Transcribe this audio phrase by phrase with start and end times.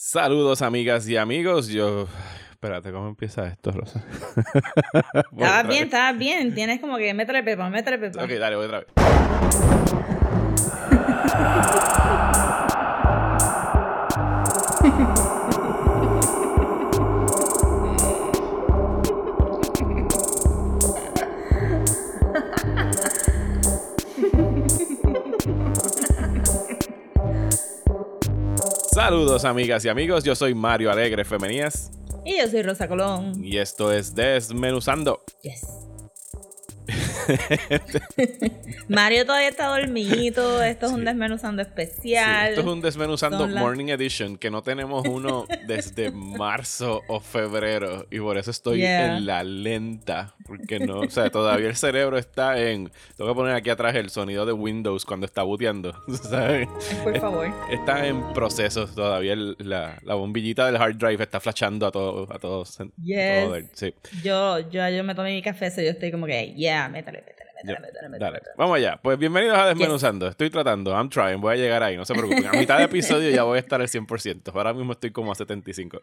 [0.00, 2.06] Saludos amigas y amigos, yo...
[2.52, 4.04] Espérate, ¿cómo empieza esto, Rosa?
[5.32, 6.54] Estabas bien, estabas bien.
[6.54, 8.22] Tienes como que métele pepa, métele pepa.
[8.22, 8.88] Ok, dale, voy otra vez.
[28.98, 31.92] Saludos amigas y amigos, yo soy Mario Alegre Femenías.
[32.24, 33.44] Y yo soy Rosa Colón.
[33.44, 35.22] Y esto es Desmenuzando.
[35.40, 35.87] Yes.
[38.88, 40.62] Mario todavía está dormido.
[40.62, 42.50] Esto es un desmenuzando especial.
[42.50, 48.06] esto es un desmenuzando Morning Edition que no tenemos uno desde marzo o febrero.
[48.10, 50.34] Y por eso estoy en la lenta.
[50.46, 52.90] Porque no, o sea, todavía el cerebro está en.
[53.16, 55.94] Tengo que poner aquí atrás el sonido de Windows cuando está booteando.
[56.22, 56.68] ¿sabes?
[57.04, 57.52] Por favor.
[57.70, 59.36] Está en proceso todavía.
[59.36, 62.78] la, la, bombillita del hard drive está flashando a, todos a todos.
[63.74, 63.94] sí.
[64.22, 67.17] Yo, yo, yo me tomé mi café, so yo estoy como que, yeah, métale
[68.56, 69.00] Vamos allá.
[69.02, 70.28] Pues bienvenidos a Desmenuzando.
[70.28, 72.46] Estoy tratando, I'm trying, voy a llegar ahí, no se preocupen.
[72.46, 74.52] A mitad de episodio ya voy a estar al 100%.
[74.54, 76.00] Ahora mismo estoy como a 75.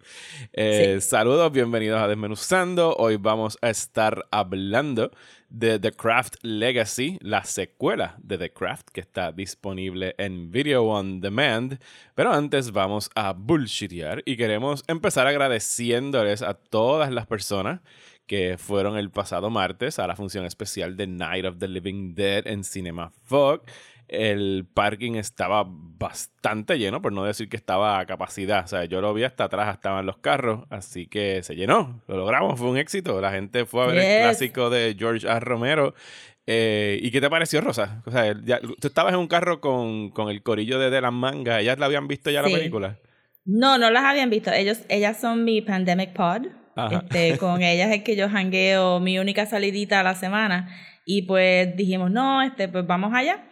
[0.53, 2.95] Eh, saludos, bienvenidos a Desmenuzando.
[2.97, 5.11] Hoy vamos a estar hablando
[5.49, 11.21] de The Craft Legacy, la secuela de The Craft que está disponible en Video On
[11.21, 11.79] Demand.
[12.15, 17.79] Pero antes vamos a bullshitear y queremos empezar agradeciéndoles a todas las personas
[18.27, 22.47] que fueron el pasado martes a la función especial de Night of the Living Dead
[22.47, 23.61] en Cinema Fog.
[24.07, 28.63] El parking estaba bastante lleno, por no decir que estaba a capacidad.
[28.63, 32.01] O sea, yo lo vi hasta atrás, estaban los carros, así que se llenó.
[32.07, 33.19] Lo logramos, fue un éxito.
[33.19, 35.39] La gente fue a ver el clásico de George A.
[35.39, 35.95] Romero.
[36.47, 38.03] Eh, ¿Y qué te pareció, Rosa?
[38.05, 38.35] O sea,
[38.79, 41.61] tú estabas en un carro con, el corillo de De las Mangas.
[41.61, 42.99] ¿Ellas la habían visto ya la película?
[43.45, 44.51] No, no las habían visto.
[44.51, 46.47] Ellos, ellas son mi Pandemic Pod.
[46.91, 50.69] Este, con ellas es que yo jangueo mi única salidita a la semana.
[51.05, 53.47] Y pues dijimos, no, este, pues vamos allá.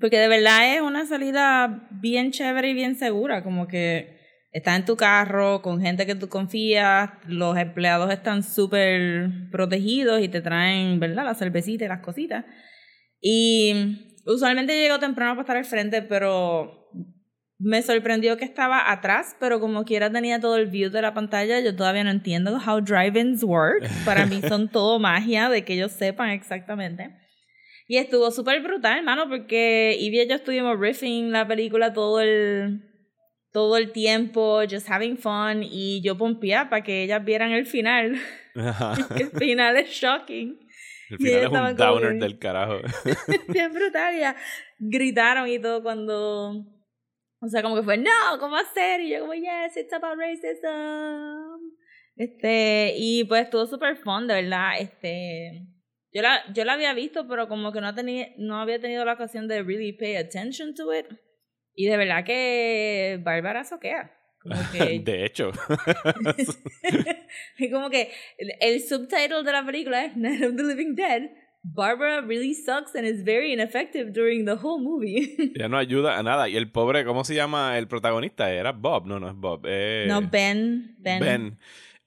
[0.00, 3.42] Porque de verdad es una salida bien chévere y bien segura.
[3.42, 4.20] Como que
[4.52, 10.28] estás en tu carro con gente que tú confías, los empleados están súper protegidos y
[10.28, 11.24] te traen, ¿verdad?
[11.24, 12.44] La cervecita y las cositas.
[13.20, 16.90] Y usualmente llego temprano para estar al frente, pero
[17.62, 21.60] me sorprendió que estaba atrás, pero como quiera tenía todo el view de la pantalla.
[21.60, 23.88] Yo todavía no entiendo how drive-ins work.
[24.04, 27.14] Para mí son todo magia de que ellos sepan exactamente.
[27.86, 32.80] Y estuvo súper brutal, hermano, porque Ivy y yo estuvimos riffing la película todo el,
[33.52, 35.62] todo el tiempo, just having fun.
[35.62, 38.18] Y yo pompía para que ellas vieran el final.
[38.54, 40.58] el final es shocking.
[41.10, 42.78] El final es un downer del carajo.
[43.48, 44.34] Bien brutal, ya.
[44.78, 46.64] Gritaron y todo cuando
[47.42, 49.00] o sea, como que fue, no, ¿cómo hacer?
[49.00, 51.72] Y yo como, yes, it's about racism.
[52.14, 54.74] Este, y pues estuvo súper fun, de verdad.
[54.78, 55.66] Este,
[56.12, 59.14] yo la, yo la había visto, pero como que no, tenía, no había tenido la
[59.14, 61.06] ocasión de really pay attention to it.
[61.74, 64.16] Y de verdad que Bárbara soquea.
[64.40, 65.00] Como que...
[65.04, 65.50] de hecho.
[67.58, 71.22] y como que el, subtitle de la película es Night of the Living Dead.
[71.64, 75.52] Barbara really sucks and is very ineffective during the whole movie.
[75.56, 76.48] ya no ayuda a nada.
[76.48, 78.50] Y el pobre, ¿cómo se llama el protagonista?
[78.50, 79.62] Era Bob, no, no es Bob.
[79.66, 80.96] Eh, no, Ben.
[80.98, 81.20] Ben.
[81.20, 81.58] ben.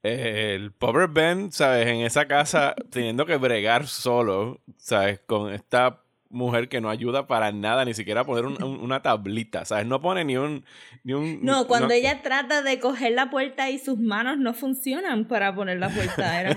[0.03, 1.87] Eh, el pobre Ben, ¿sabes?
[1.87, 5.21] En esa casa, teniendo que bregar solo, ¿sabes?
[5.25, 6.04] Con esta
[6.35, 9.87] mujer que no ayuda para nada, ni siquiera poner una tablita, ¿sabes?
[9.87, 10.63] No pone ni un...
[11.03, 15.27] Ni un no, cuando ella trata de coger la puerta y sus manos no funcionan
[15.27, 16.55] para poner la puerta,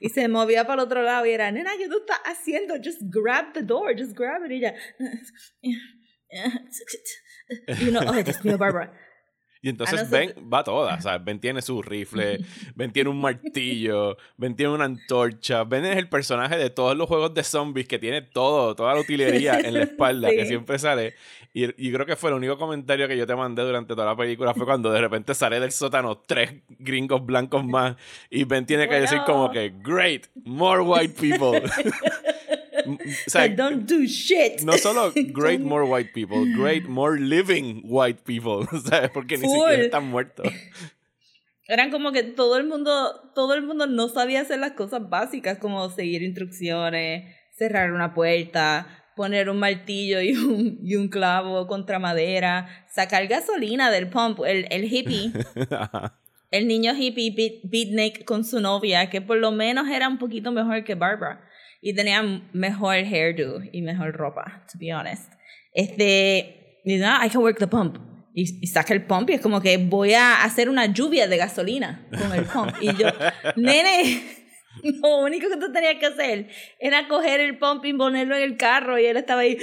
[0.00, 2.74] y se movía para el otro lado y era, nena, ¿qué tú estás haciendo?
[2.82, 4.52] Just grab the door, just grab it.
[4.52, 4.74] Y ella...
[7.80, 8.92] You know, oh, Dios mío, Barbara.
[9.62, 12.40] Y entonces Ben va toda, o sea, Ben tiene su rifle,
[12.74, 17.06] Ben tiene un martillo, Ben tiene una antorcha, Ben es el personaje de todos los
[17.06, 21.14] juegos de zombies que tiene todo, toda la utilería en la espalda que siempre sale.
[21.52, 24.16] Y, y, creo que fue el único comentario que yo te mandé durante toda la
[24.16, 27.96] película fue cuando de repente sale del sótano tres gringos blancos más
[28.30, 31.60] y Ben tiene que decir como que, great, more white people.
[32.94, 34.62] o sea, don't do shit.
[34.62, 39.10] No solo great more white people, great more living white people, ¿sabes?
[39.10, 40.46] Porque ni siquiera están muertos.
[41.68, 45.58] Eran como que todo el mundo, todo el mundo no sabía hacer las cosas básicas
[45.58, 52.00] como seguir instrucciones, cerrar una puerta, poner un martillo y un, y un clavo contra
[52.00, 55.32] madera, sacar gasolina del pump, el, el hippie.
[56.50, 60.82] el niño hippie beatnik con su novia, que por lo menos era un poquito mejor
[60.82, 61.49] que Barbara
[61.80, 62.22] y tenía
[62.52, 65.32] mejor hairdo y mejor ropa, to be honest.
[65.72, 67.98] Este, I can work the pump.
[68.34, 72.06] y, saca el pump y es como que voy a hacer una lluvia de gasolina
[72.10, 72.74] con el pump.
[72.80, 73.08] Y yo,
[73.56, 74.40] nene,
[75.02, 76.48] lo único que tú tenías que hacer
[76.78, 79.58] era coger el pump y ponerlo en el carro y él estaba ahí.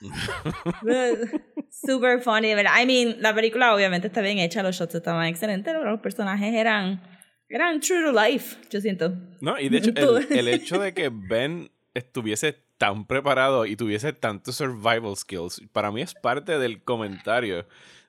[1.70, 2.72] Super funny, ¿verdad?
[2.80, 6.54] I mean, la película obviamente está bien hecha, los shots estaban excelentes, pero los personajes
[6.54, 7.02] eran,
[7.48, 9.14] eran true to life, yo siento.
[9.40, 14.12] No, y de hecho, el, el hecho de que Ben estuviese tan preparado y tuviese
[14.12, 17.66] tantos survival skills, para mí es parte del comentario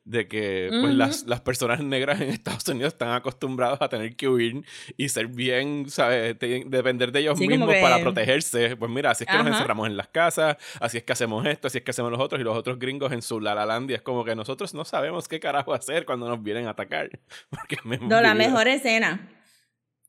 [0.10, 4.28] de que pues, las, las, personas negras en Estados Unidos están acostumbrados a tener que
[4.28, 4.66] huir
[4.98, 6.36] y ser bien, ¿sabes?
[6.40, 8.76] depender de ellos mismos para protegerse.
[8.76, 11.68] Pues mira, así es que nos encerramos en las casas, así es que hacemos esto,
[11.68, 14.26] así es que hacemos los otros y los otros gringos en su Lalalandia es como
[14.26, 17.12] que nosotros no sabemos qué carajo hacer cuando nos vienen a atacar.
[17.52, 19.30] Porque no, la mejor escena,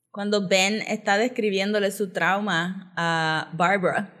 [0.09, 4.20] cuando Ben está describiéndole su trauma a Barbara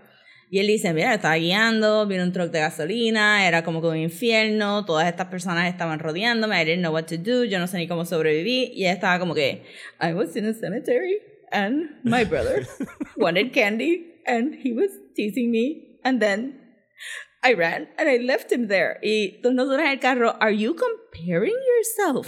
[0.51, 3.95] y él dice, mira, estaba guiando, vino un truck de gasolina, era como que un
[3.95, 7.77] infierno, todas estas personas estaban rodeándome, I didn't know what to do, yo no sé
[7.77, 9.63] ni cómo sobreviví, y ella estaba como que,
[10.01, 11.19] I was in a cemetery,
[11.53, 12.67] and my brother
[13.15, 16.59] wanted candy, and he was teasing me, and then
[17.43, 18.99] I ran and I left him there.
[19.01, 22.27] Y nosotros en el carro, are you comparing yourself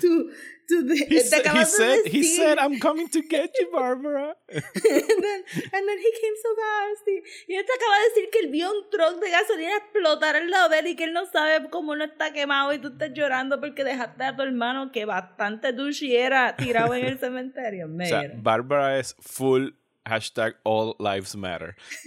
[0.00, 0.30] to,
[0.68, 4.34] to the, he, said, he said, he said, I'm coming to get you, Barbara.
[4.52, 7.08] and, then, and then he came so fast.
[7.08, 10.36] Y, y él te acaba de decir que él vio un truck de gasolina explotar
[10.36, 12.88] al lado de él y que él no sabe cómo no está quemado y tú
[12.88, 17.86] estás llorando porque dejaste a tu hermano que bastante douchey era tirado en el cementerio.
[17.86, 19.70] O sea, Barbara es full
[20.06, 21.76] hashtag all lives matter.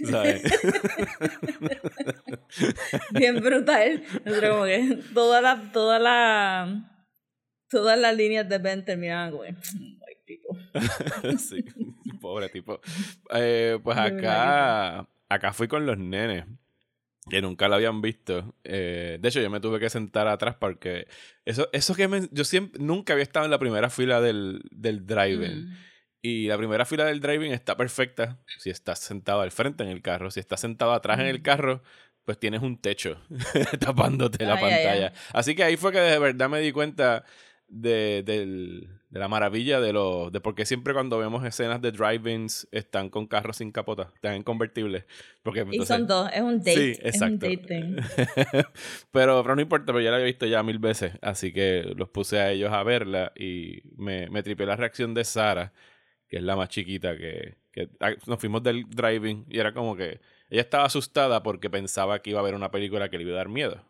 [3.12, 4.02] Bien brutal.
[4.24, 6.90] como que toda la, toda la,
[7.68, 9.44] todas las líneas de Ben terminaban como
[10.26, 10.58] people.
[11.38, 11.64] sí,
[12.20, 12.80] pobre tipo.
[13.34, 16.44] Eh, pues acá, acá fui con los nenes
[17.28, 18.54] que nunca lo habían visto.
[18.64, 21.06] Eh, de hecho, yo me tuve que sentar atrás porque
[21.44, 25.06] eso, eso que me, yo siempre, nunca había estado en la primera fila del, del
[25.06, 25.66] drive-in.
[25.66, 25.89] Mm.
[26.22, 30.02] Y la primera fila del driving está perfecta si estás sentado al frente en el
[30.02, 30.30] carro.
[30.30, 31.82] Si estás sentado atrás en el carro,
[32.24, 33.20] pues tienes un techo
[33.80, 35.12] tapándote la pantalla.
[35.32, 37.24] Así que ahí fue que de verdad me di cuenta
[37.70, 43.08] de, de, la maravilla de los de porque siempre cuando vemos escenas de drive-ins están
[43.08, 45.04] con carros sin capota, están en convertibles.
[45.42, 46.94] Porque, y son dos, es un date.
[46.94, 47.46] Sí, exacto.
[47.46, 47.96] Es un
[49.10, 52.10] pero, pero no importa, pero ya la había visto ya mil veces, así que los
[52.10, 55.72] puse a ellos a verla y me, me tripió la reacción de Sara
[56.30, 57.56] que es la más chiquita, que,
[58.00, 62.30] ah, nos fuimos del driving y era como que ella estaba asustada porque pensaba que
[62.30, 63.84] iba a ver una película que le iba a dar miedo.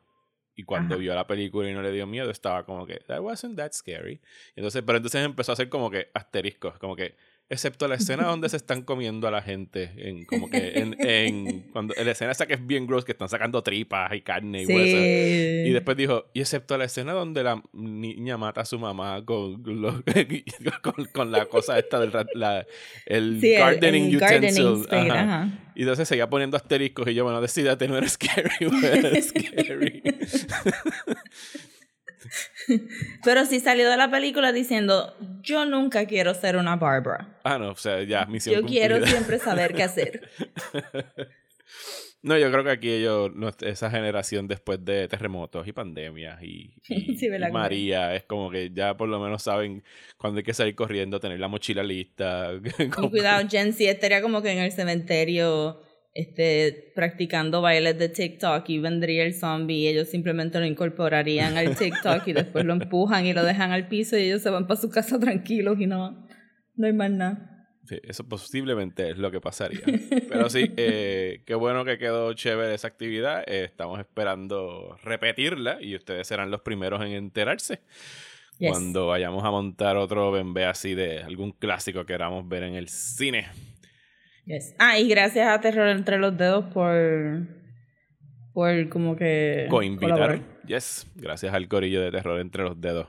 [0.56, 3.56] Y cuando vio la película y no le dio miedo, estaba como que, that wasn't
[3.56, 4.20] that scary.
[4.56, 7.14] entonces, pero entonces empezó a hacer como que asteriscos, como que
[7.50, 11.60] excepto la escena donde se están comiendo a la gente en como que en, en
[11.72, 14.66] cuando la escena esa que es bien gross que están sacando tripas y carne y
[14.66, 19.24] huesos y después dijo y excepto la escena donde la niña mata a su mamá
[19.24, 19.62] con,
[21.12, 22.64] con, la cosa esta del la,
[23.06, 24.86] el gardening utensil
[25.74, 30.02] y entonces seguía poniendo asteriscos y yo bueno decídate no eres scary no eres scary
[33.24, 37.38] Pero sí salió de la película diciendo, yo nunca quiero ser una Barbara.
[37.44, 40.28] Ah, no, o sea, ya, misión Yo quiero siempre saber qué hacer.
[42.22, 43.30] No, yo creo que aquí ellos,
[43.62, 46.74] esa generación después de terremotos y pandemias y,
[47.52, 49.82] María, es como que ya por lo menos saben
[50.18, 52.52] cuándo hay que salir corriendo, tener la mochila lista.
[52.78, 55.80] Y cuidado, Gen Z estaría como que en el cementerio
[56.12, 61.76] este, practicando bailes de TikTok y vendría el zombie y ellos simplemente lo incorporarían al
[61.76, 64.80] TikTok y después lo empujan y lo dejan al piso y ellos se van para
[64.80, 66.26] su casa tranquilos y no,
[66.74, 67.46] no hay más nada.
[67.84, 69.80] Sí, eso posiblemente es lo que pasaría.
[70.28, 73.42] Pero sí, eh, qué bueno que quedó chévere esa actividad.
[73.46, 77.80] Eh, estamos esperando repetirla y ustedes serán los primeros en enterarse.
[78.58, 82.88] Cuando vayamos a montar otro bembé así de algún clásico que queramos ver en el
[82.88, 83.48] cine.
[84.78, 87.46] Ah, y gracias a Terror entre los dedos por
[88.52, 90.40] por como que coinvitar.
[90.66, 93.08] Yes, gracias al corillo de Terror entre los dedos.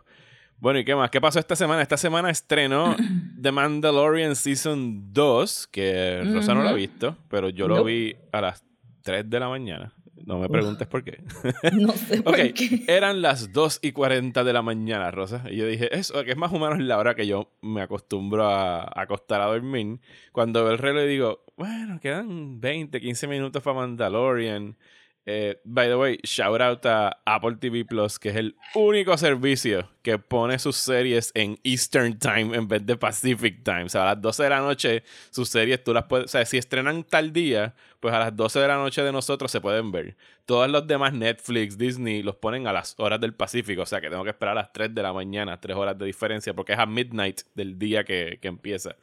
[0.57, 1.09] Bueno, ¿y qué más?
[1.09, 1.81] ¿Qué pasó esta semana?
[1.81, 2.95] Esta semana estrenó
[3.41, 8.41] The Mandalorian Season 2, que Rosa no lo ha visto, pero yo lo vi a
[8.41, 8.63] las
[9.01, 9.93] 3 de la mañana.
[10.25, 11.21] No me preguntes por qué.
[11.73, 12.53] No sé por qué.
[12.87, 15.43] Eran las 2 y 40 de la mañana, Rosa.
[15.49, 18.45] Y yo dije, eso, que es más o menos la hora que yo me acostumbro
[18.45, 19.99] a, acostar a dormir.
[20.31, 24.77] Cuando veo el reloj digo, bueno, quedan 20, 15 minutos para Mandalorian.
[25.23, 29.87] Eh, by the way, shout out a Apple TV Plus, que es el único servicio
[30.01, 33.83] que pone sus series en Eastern Time en vez de Pacific Time.
[33.83, 36.25] O sea, a las 12 de la noche, sus series tú las puedes.
[36.25, 39.51] O sea, si estrenan tal día, pues a las 12 de la noche de nosotros
[39.51, 40.17] se pueden ver.
[40.45, 43.83] Todos los demás Netflix, Disney, los ponen a las horas del Pacífico.
[43.83, 46.05] O sea, que tengo que esperar a las 3 de la mañana, 3 horas de
[46.07, 48.95] diferencia, porque es a midnight del día que, que empieza.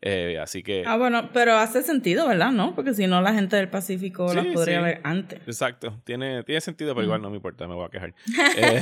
[0.00, 0.84] Eh, así que.
[0.86, 2.52] Ah, bueno, pero hace sentido, ¿verdad?
[2.52, 2.74] ¿No?
[2.74, 5.40] Porque si no, la gente del Pacífico las podría ver antes.
[5.46, 6.00] Exacto.
[6.04, 8.14] Tiene, tiene sentido, pero igual no me importa, me voy a quejar.
[8.56, 8.80] Eh,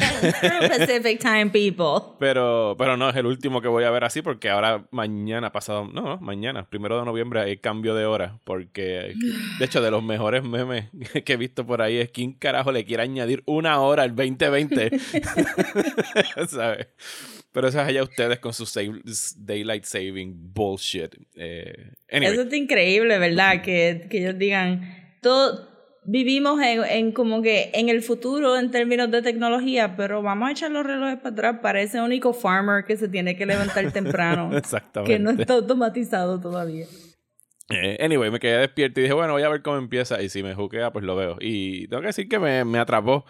[0.68, 2.16] Pacific Time people.
[2.18, 5.88] Pero, pero no es el último que voy a ver así, porque ahora mañana pasado.
[5.92, 8.38] No, no, mañana, primero de noviembre, hay cambio de hora.
[8.44, 9.14] Porque,
[9.58, 10.86] de hecho, de los mejores memes
[11.24, 14.98] que he visto por ahí es quién carajo le quiere añadir una hora al 2020.
[16.48, 16.88] ¿Sabes?
[17.56, 18.66] Pero eso es allá ustedes con su
[19.38, 21.14] daylight saving bullshit.
[21.36, 23.62] Eh, eso es increíble, ¿verdad?
[23.62, 24.82] Que, que ellos digan,
[25.22, 25.66] todo,
[26.04, 30.52] vivimos en, en, como que en el futuro en términos de tecnología, pero vamos a
[30.52, 34.50] echar los relojes para atrás para ese único farmer que se tiene que levantar temprano.
[34.54, 35.14] Exactamente.
[35.14, 36.84] Que no está automatizado todavía.
[37.70, 40.20] Eh, anyway, me quedé despierto y dije, bueno, voy a ver cómo empieza.
[40.20, 41.38] Y si me juquea, pues lo veo.
[41.40, 43.24] Y tengo que decir que me, me atrapó.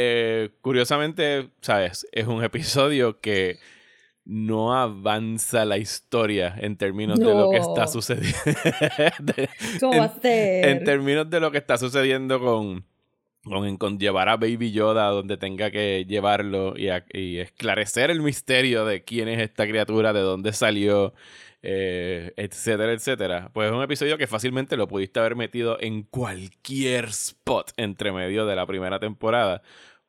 [0.00, 2.06] Eh, curiosamente, ¿sabes?
[2.12, 3.58] Es un episodio que
[4.24, 9.32] no avanza la historia en términos de lo que está sucediendo.
[9.80, 10.68] ¿Cómo va a ser?
[10.68, 12.84] En términos de lo que está sucediendo con,
[13.76, 19.02] con, llevar a Baby Yoda donde tenga que llevarlo y, y, esclarecer el misterio de
[19.02, 21.12] quién es esta criatura, de dónde salió,
[21.62, 23.50] eh, etcétera, etcétera.
[23.52, 28.46] Pues es un episodio que fácilmente lo pudiste haber metido en cualquier spot entre medio
[28.46, 29.62] de la primera temporada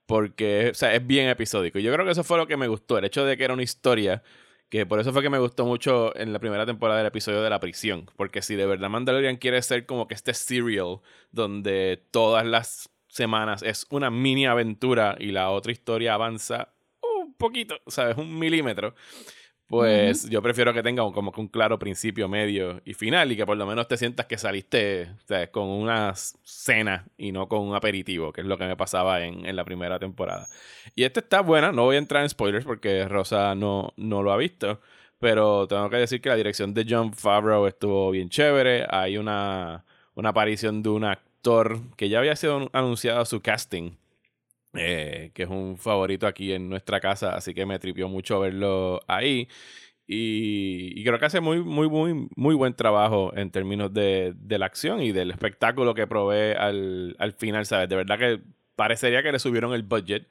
[0.10, 1.78] porque o sea, es bien episódico.
[1.78, 3.54] Y yo creo que eso fue lo que me gustó, el hecho de que era
[3.54, 4.24] una historia,
[4.70, 7.50] que por eso fue que me gustó mucho en la primera temporada del episodio de
[7.52, 11.02] la prisión, porque si de verdad Mandalorian quiere ser como que este serial
[11.32, 17.80] donde todas las semanas es una mini aventura y la otra historia avanza un poquito,
[17.86, 18.18] ¿sabes?
[18.18, 18.96] Un milímetro
[19.70, 23.46] pues yo prefiero que tenga como que un claro principio, medio y final y que
[23.46, 25.12] por lo menos te sientas que saliste
[25.52, 29.46] con una cena y no con un aperitivo, que es lo que me pasaba en,
[29.46, 30.48] en, la primera temporada.
[30.96, 34.32] Y esta está buena, no voy a entrar en spoilers porque Rosa no, no lo
[34.32, 34.82] ha visto,
[35.20, 39.86] pero tengo que decir que la dirección de John Favreau estuvo bien chévere, hay una,
[40.16, 43.92] una aparición de un actor que ya había sido anunciado su casting
[44.74, 49.02] eh, que es un favorito aquí en nuestra casa, así que me tripió mucho verlo
[49.08, 49.48] ahí.
[50.12, 55.02] Y, creo que hace muy, muy, muy, muy buen trabajo en términos de, la acción
[55.02, 57.90] y del espectáculo que provee al, al final, ¿sabes?
[57.90, 58.42] De verdad que
[58.76, 60.28] parecería que le subieron el budget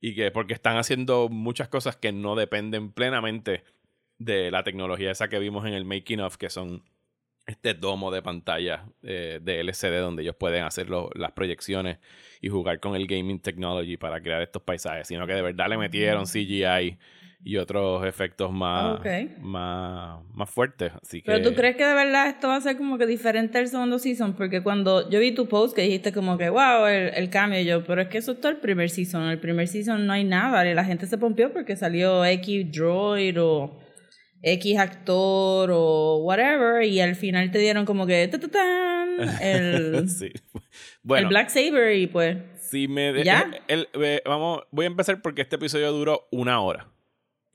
[0.00, 3.64] y que porque están haciendo muchas cosas que no dependen plenamente
[4.18, 6.84] de la tecnología esa que vimos en el making of, que son
[7.46, 11.98] este domo de pantalla eh, de LCD donde ellos pueden hacer las proyecciones
[12.40, 15.78] y jugar con el gaming technology para crear estos paisajes, sino que de verdad le
[15.78, 16.26] metieron mm.
[16.26, 16.98] CGI
[17.44, 19.00] y otros efectos más,
[19.40, 20.90] más, más fuertes.
[21.00, 23.68] Así Pero tú crees que de verdad esto va a ser como que diferente al
[23.68, 27.30] segundo season, porque cuando yo vi tu post que dijiste como que wow, el, el
[27.30, 30.12] cambio, yo, pero es que eso es todo el primer season, el primer season no
[30.12, 33.85] hay nada, la gente se pompió porque salió X Droid o
[34.46, 40.06] X actor o whatever, y al final te dieron como que el,
[41.08, 42.36] el Black Saber y pues.
[42.60, 43.50] Si me ¿Ya?
[43.66, 46.86] Eh, vamos, voy a empezar porque este episodio duró una hora.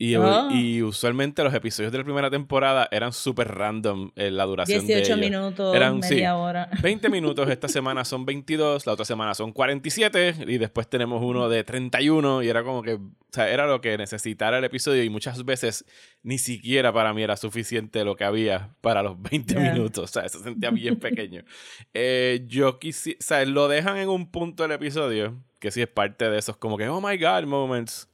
[0.01, 0.49] Y, ah.
[0.51, 5.15] y, usualmente los episodios de la primera temporada eran súper random en la duración 18
[5.15, 6.71] minutos, eran, media hora.
[6.81, 11.49] 20 minutos, esta semana son 22, la otra semana son 47 y después tenemos uno
[11.49, 15.11] de 31 y era como que, o sea, era lo que necesitara el episodio y
[15.11, 15.85] muchas veces
[16.23, 20.27] ni siquiera para mí era suficiente lo que había para los 20 minutos, o sea,
[20.27, 21.43] se sentía bien pequeño.
[21.93, 25.87] Eh, yo quisiera, o sea, lo dejan en un punto del episodio que sí es
[25.87, 28.10] parte de esos como que, oh my god, moments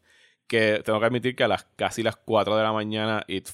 [0.47, 3.47] que tengo que admitir que a las casi las 4 de la mañana it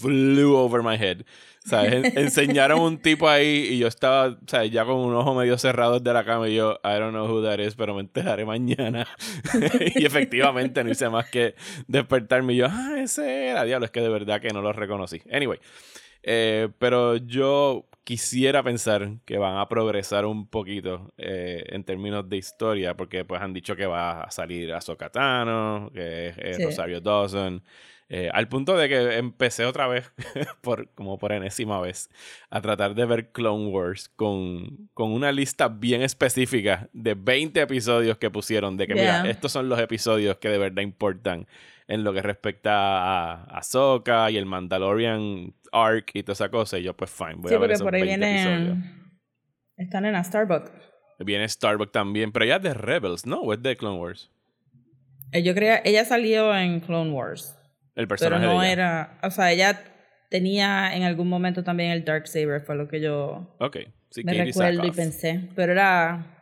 [0.00, 1.22] flew over my head.
[1.64, 2.14] ¿Sabes?
[2.16, 4.70] Enseñaron un tipo ahí y yo estaba, ¿sabes?
[4.70, 7.42] Ya con un ojo medio cerrado de la cama y yo, I don't know who
[7.42, 9.06] that is, pero me enteraré mañana.
[9.94, 11.54] y efectivamente no hice más que
[11.86, 15.22] despertarme y yo, ah, ese era, diablo, es que de verdad que no lo reconocí.
[15.30, 15.58] Anyway,
[16.22, 22.38] eh, pero yo quisiera pensar que van a progresar un poquito eh, en términos de
[22.38, 27.62] historia, porque pues han dicho que va a salir a Sokatano, que es Rosario Dawson.
[28.12, 30.10] Eh, al punto de que empecé otra vez,
[30.62, 32.10] por, como por enésima vez,
[32.50, 38.18] a tratar de ver Clone Wars con, con una lista bien específica de 20 episodios
[38.18, 41.46] que pusieron, de que mira, estos son los episodios que de verdad importan
[41.90, 46.78] en lo que respecta a Ahsoka y el Mandalorian Arc y toda esa cosa.
[46.78, 49.10] Y yo, pues, fine, voy a ver porque por ahí vienen.
[49.76, 50.70] Están en la Starbucks.
[51.18, 53.40] Viene Starbuck también, pero ella es de Rebels, ¿no?
[53.40, 54.30] ¿O es de Clone Wars?
[55.32, 57.58] Eh, yo creo, ella salió en Clone Wars.
[57.96, 58.72] El personaje Pero no de ella.
[58.72, 59.82] era, o sea, ella
[60.30, 63.78] tenía en algún momento también el Dark Saber, fue lo que yo Ok,
[64.10, 65.48] sí, me Katie recuerdo y pensé.
[65.56, 66.39] Pero era,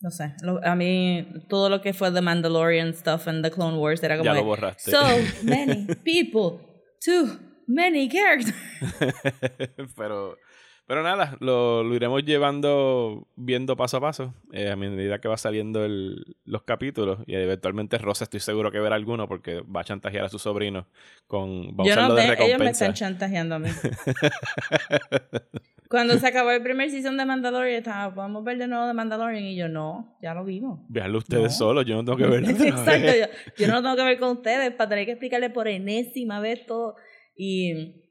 [0.00, 3.76] no sé, lo- a mí todo lo que fue The Mandalorian stuff and The Clone
[3.78, 4.90] Wars era como Ya lo borraste.
[4.90, 5.00] so
[5.44, 6.58] many people,
[7.04, 8.54] too many characters.
[9.96, 10.36] pero,
[10.86, 15.36] pero nada, lo, lo iremos llevando, viendo paso a paso, eh, a medida que va
[15.36, 17.18] saliendo el- los capítulos.
[17.26, 20.88] Y eventualmente Rosa estoy seguro que verá alguno porque va a chantajear a su sobrino
[21.28, 21.76] con...
[21.78, 23.68] Va a Yo no de ellos me están chantajeando a mí.
[25.90, 29.42] Cuando se acabó el primer season de Mandalorian, estaba, podemos ver de nuevo de Mandalorian.
[29.42, 30.78] Y yo, no, ya lo vimos.
[30.88, 31.50] Veanlo ustedes No.
[31.50, 32.48] solos, yo no tengo que verlo.
[32.48, 33.26] Exacto, yo,
[33.58, 36.94] yo no tengo que ver con ustedes para tener que explicarle por enésima vez todo.
[37.34, 38.04] Y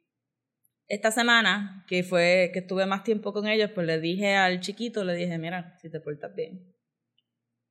[0.88, 5.05] esta semana, que fue que estuve más tiempo con ellos, pues le dije al chiquito,
[5.05, 6.75] le dije, mira, si te portas bien,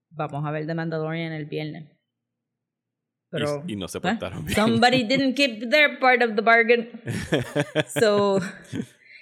[0.09, 1.87] vamos a ver The Mandalorian el viernes.
[3.31, 4.57] Pero y, y no se pues, portaron bien.
[4.57, 6.89] somebody didn't keep their part of the bargain.
[8.01, 8.41] So,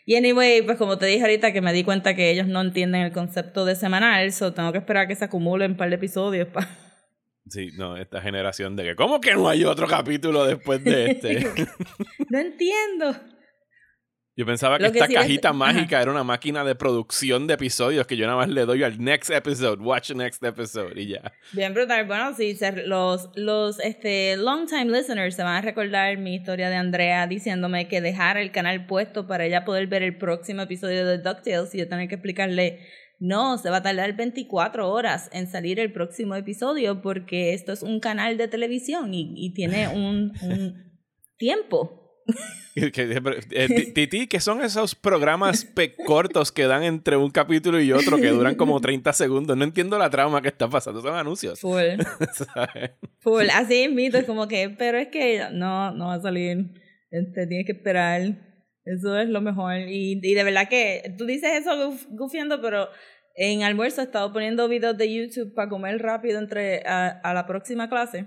[0.06, 3.02] y anyway, pues como te dije ahorita que me di cuenta que ellos no entienden
[3.02, 5.96] el concepto de semanal, so tengo que esperar a que se acumulen un par de
[5.96, 6.68] episodios para
[7.48, 11.46] Sí, no, esta generación de que, ¿cómo que no hay otro capítulo después de este?
[12.28, 13.14] no entiendo.
[14.36, 18.18] Yo pensaba que esta sí cajita mágica era una máquina de producción de episodios que
[18.18, 21.32] yo nada más le doy al next episode, watch next episode y ya.
[21.52, 22.06] Bien brutal.
[22.06, 26.76] Bueno, sí, los, los este, long time listeners se van a recordar mi historia de
[26.76, 31.16] Andrea diciéndome que dejara el canal puesto para ella poder ver el próximo episodio de
[31.16, 32.80] DuckTales y yo tener que explicarle,
[33.18, 37.82] no, se va a tardar 24 horas en salir el próximo episodio porque esto es
[37.82, 41.00] un canal de televisión y, y tiene un, un
[41.38, 42.05] tiempo.
[42.78, 45.66] Eh, Ti- Titi, que son esos programas
[46.04, 49.56] cortos que dan entre un capítulo y otro que duran como 30 segundos.
[49.56, 51.00] No entiendo la trama que está pasando.
[51.00, 51.58] Son anuncios.
[51.58, 51.80] Full.
[52.34, 52.90] ¿sabes?
[53.20, 53.46] Full.
[53.54, 56.66] Así es mito, es como que, pero es que no, no va a salir.
[57.10, 58.20] Este, tienes que esperar.
[58.84, 59.78] Eso es lo mejor.
[59.88, 62.88] Y, y de verdad que tú dices eso guf- gufiando, pero
[63.36, 67.46] en almuerzo he estado poniendo videos de YouTube para comer rápido entre a, a la
[67.46, 68.26] próxima clase.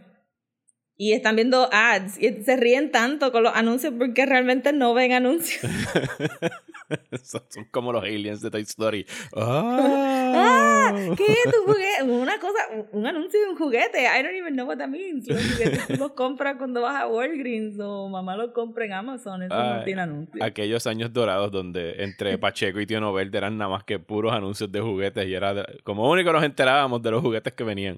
[1.02, 5.14] Y están viendo ads y se ríen tanto con los anuncios porque realmente no ven
[5.14, 5.64] anuncios.
[7.24, 9.06] son, como los aliens de Toy Story.
[9.36, 10.92] ¡Ah!
[10.92, 10.94] ¡Ah!
[11.16, 11.36] ¿Qué?
[11.52, 12.04] ¿Tu juguete?
[12.04, 12.60] Una cosa,
[12.92, 14.04] un anuncio de un juguete.
[14.04, 15.28] I don't even know what that means.
[15.28, 19.44] Los juguetes tú los compras cuando vas a Walgreens o mamá los compra en Amazon.
[19.44, 20.44] Eso no Ay, tiene anuncio.
[20.44, 24.72] Aquellos años dorados donde entre Pacheco y Tío Novel eran nada más que puros anuncios
[24.72, 27.98] de juguetes y era de- como único nos enterábamos de los juguetes que venían.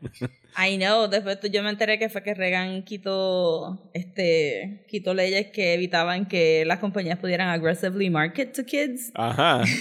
[0.62, 1.08] I know.
[1.08, 6.66] Después yo me enteré que fue que Reagan quitó, este, quitó leyes que evitaban que
[6.66, 8.81] las compañías pudieran aggressively market to kids.
[9.16, 9.64] Ajá.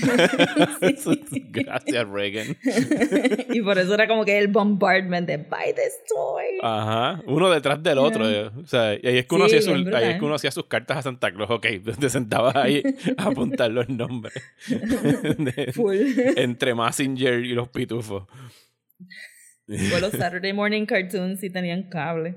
[0.96, 1.46] Sí.
[1.50, 2.56] Gracias, Reagan.
[3.52, 6.58] y por eso era como que el bombardment de buy this toy.
[6.62, 8.28] Ajá, uno detrás del otro.
[8.28, 8.40] Yeah.
[8.46, 8.50] eh.
[8.62, 10.50] O sea, y ahí es que uno, Sí, hacía, sus, ahí es que uno hacía
[10.50, 11.50] sus cartas a Santa Claus.
[11.50, 11.66] Ok,
[11.98, 12.82] te sentabas ahí
[13.16, 14.34] a apuntar los nombres.
[14.68, 15.96] De- Full.
[16.36, 18.24] entre Messenger y los pitufos.
[19.66, 22.34] Los Saturday morning cartoons y tenían cable.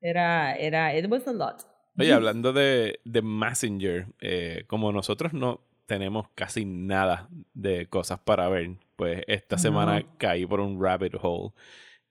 [0.00, 1.62] Era, era, it was a lot.
[1.98, 8.48] Oye, hablando de, de Messenger, eh, como nosotros no tenemos casi nada de cosas para
[8.48, 9.62] ver, pues esta No.
[9.62, 11.52] semana caí por un rabbit hole.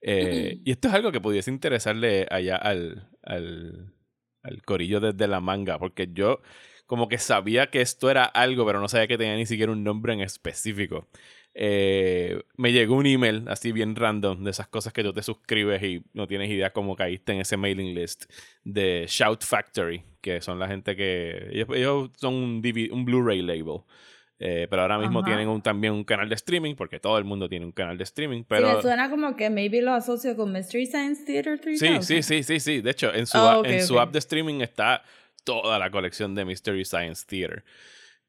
[0.00, 3.94] Eh, y esto es algo que pudiese interesarle allá al, al,
[4.42, 6.40] al corillo desde la manga, porque yo
[6.86, 9.84] como que sabía que esto era algo, pero no sabía que tenía ni siquiera un
[9.84, 11.06] nombre en específico.
[11.60, 15.82] Eh, me llegó un email así bien random de esas cosas que tú te suscribes
[15.82, 18.30] y no tienes idea cómo caíste en ese mailing list
[18.62, 23.42] de Shout Factory, que son la gente que ellos, ellos son un, DVD un Blu-ray
[23.42, 23.80] label.
[24.38, 25.26] Eh, pero ahora mismo Ajá.
[25.26, 28.04] tienen un, también un canal de streaming, porque todo el mundo tiene un canal de
[28.04, 28.42] streaming.
[28.42, 32.02] Sí, Pero me suena como que maybe lo asocio con Mystery Science Theater 3000.
[32.04, 32.80] Sí, sí, sí, sí, sí.
[32.80, 35.02] De hecho, en su, Oh, a- ok, en su app de streaming está
[35.42, 37.64] toda la colección de Mystery Science Theater.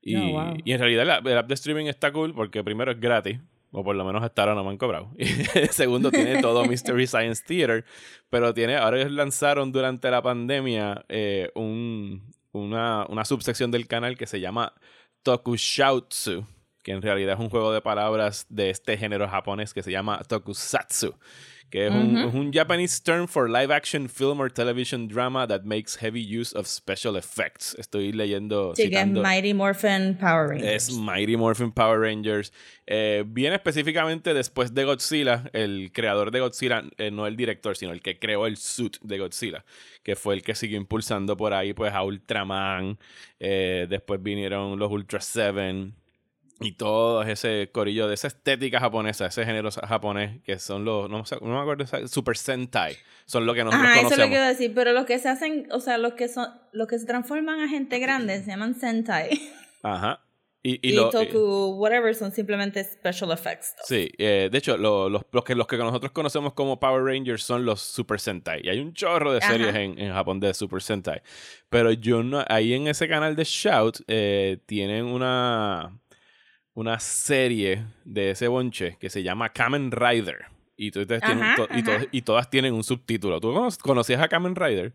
[0.01, 0.57] Y, Oh, wow.
[0.63, 3.39] y en realidad la- el app de streaming está cool porque primero es gratis,
[3.71, 5.11] o por lo menos hasta ahora no me han cobrado.
[5.17, 5.25] Y
[5.71, 7.85] segundo, tiene todo Mystery Science Theater,
[8.29, 14.17] pero tiene, ahora ellos lanzaron durante la pandemia eh, un, una, una subsección del canal
[14.17, 14.73] que se llama
[15.23, 16.45] Tokushoutsu,
[16.83, 20.21] que en realidad es un juego de palabras de este género japonés que se llama
[20.27, 21.13] Tokusatsu,
[21.69, 25.61] que es, un, es un Japanese term for live action film or television drama that
[25.63, 27.75] makes heavy use of special effects.
[27.77, 29.21] Estoy leyendo, Sí, que es citando.
[29.21, 30.89] Mighty Morphin Power Rangers.
[30.89, 32.51] Es Mighty Morphin Power Rangers.
[32.87, 35.49] Eh, viene específicamente después de Godzilla.
[35.53, 39.19] El creador de Godzilla, eh, no el director, sino el que creó el suit de
[39.19, 39.63] Godzilla,
[40.03, 42.97] que fue el que siguió impulsando por ahí pues a Ultraman.
[43.39, 45.93] Eh, después vinieron los Ultra Seven.
[46.61, 51.23] Y todo ese corillo de esa estética japonesa, ese género japonés, que son los, no,
[51.41, 54.11] no me acuerdo, Super Sentai, son lo que nosotros Ajá, conocemos.
[54.13, 56.47] eso es lo que decir, pero los que se hacen, o sea, los que son,
[56.71, 59.29] los que se transforman a gente grande se llaman Sentai.
[59.83, 60.21] Ajá.
[60.61, 63.75] Y, y, Toku, whatever, son simplemente special effects.
[63.85, 67.63] Sí, eh, de hecho, los, los, que, los que nosotros conocemos como Power Rangers son
[67.63, 68.65] los Super Sentai.
[68.65, 71.21] Y hay un chorro de series en, en, Japón de Super Sentai.
[71.69, 75.97] Pero yo no, ahí en ese canal de Shout eh, tienen una
[76.79, 80.45] una serie de ese bonche que se llama Kamen Rider.
[80.77, 83.41] Y, y, todas tienen un subtítulo.
[83.41, 84.93] ¿Tú conocías a Kamen Rider?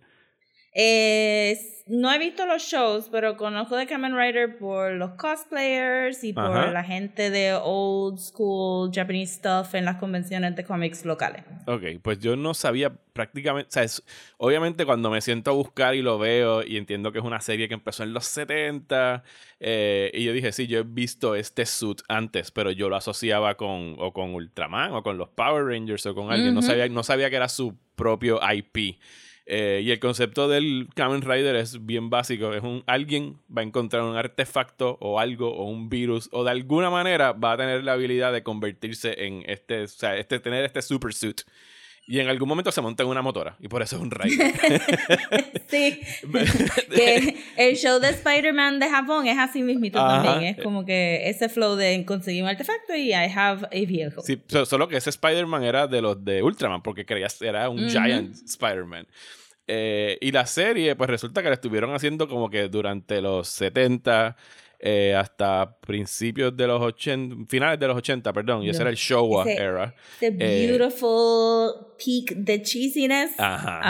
[0.74, 1.56] Eh,
[1.86, 6.72] no he visto los shows, pero conozco de Kamen Rider por los cosplayers y por
[6.72, 11.44] la gente de old school Japanese stuff en las convenciones de cómics locales.
[11.66, 14.04] Ok, pues yo no sabía prácticamente, o sea,
[14.38, 17.68] obviamente cuando me siento a buscar y lo veo y entiendo que es una serie
[17.68, 19.22] que empezó en los 70
[19.60, 23.56] eh, y yo dije, sí, yo he visto este suit antes, pero yo lo asociaba
[23.56, 27.02] con o con Ultraman o con los Power Rangers o con alguien, no, sabía, no
[27.02, 28.98] sabía que era su propio IP.
[29.46, 32.54] Eh, y el concepto del Kamen Rider es bien básico.
[32.54, 36.50] Es un alguien va a encontrar un artefacto o algo o un virus o de
[36.50, 40.64] alguna manera va a tener la habilidad de convertirse en este, o sea, este tener
[40.64, 41.42] este super suit.
[42.06, 43.56] Y en algún momento se monta en una motora.
[43.60, 44.52] Y por eso es un Rider.
[45.68, 46.00] sí.
[46.94, 50.54] que el show de Spider-Man de Japón es así mismito también.
[50.54, 54.22] Es como que ese flow de conseguir un artefacto y I have a vehicle.
[54.22, 58.34] Sí, solo que ese Spider-Man era de los de Ultraman, porque creías era un giant
[58.34, 59.06] Spider-Man.
[59.66, 64.36] Eh, y la serie, pues resulta que la estuvieron haciendo como que durante los 70
[64.86, 68.96] eh, hasta principios de los 80, finales de los 80, perdón, y ese era el
[68.96, 69.94] Showa era.
[70.20, 73.30] The eh, beautiful peak de cheesiness.
[73.40, 73.80] Ajá.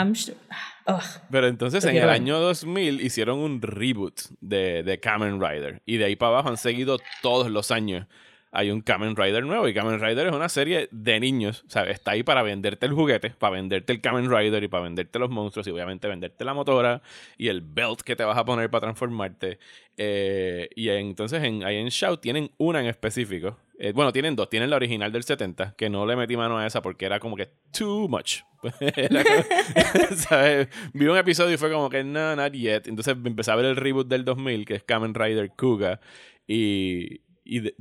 [1.29, 6.05] Pero entonces en el año 2000 hicieron un reboot de, de Kamen Rider y de
[6.05, 8.07] ahí para abajo han seguido todos los años
[8.55, 9.67] hay un Kamen Rider nuevo.
[9.67, 11.63] Y Kamen Rider es una serie de niños.
[11.67, 15.19] Sea, está ahí para venderte el juguete, para venderte el Kamen Rider y para venderte
[15.19, 17.01] los monstruos y obviamente venderte la motora
[17.37, 19.59] y el belt que te vas a poner para transformarte.
[19.97, 23.57] Eh, y entonces en, ahí en Shout tienen una en específico.
[23.77, 24.49] Eh, bueno, tienen dos.
[24.49, 27.35] Tienen la original del 70, que no le metí mano a esa porque era como
[27.35, 28.41] que too much.
[30.93, 32.87] Vi un episodio y fue como que no, not yet.
[32.87, 35.99] Entonces empecé a ver el reboot del 2000, que es Kamen Rider Kuga.
[36.47, 37.71] Y, y o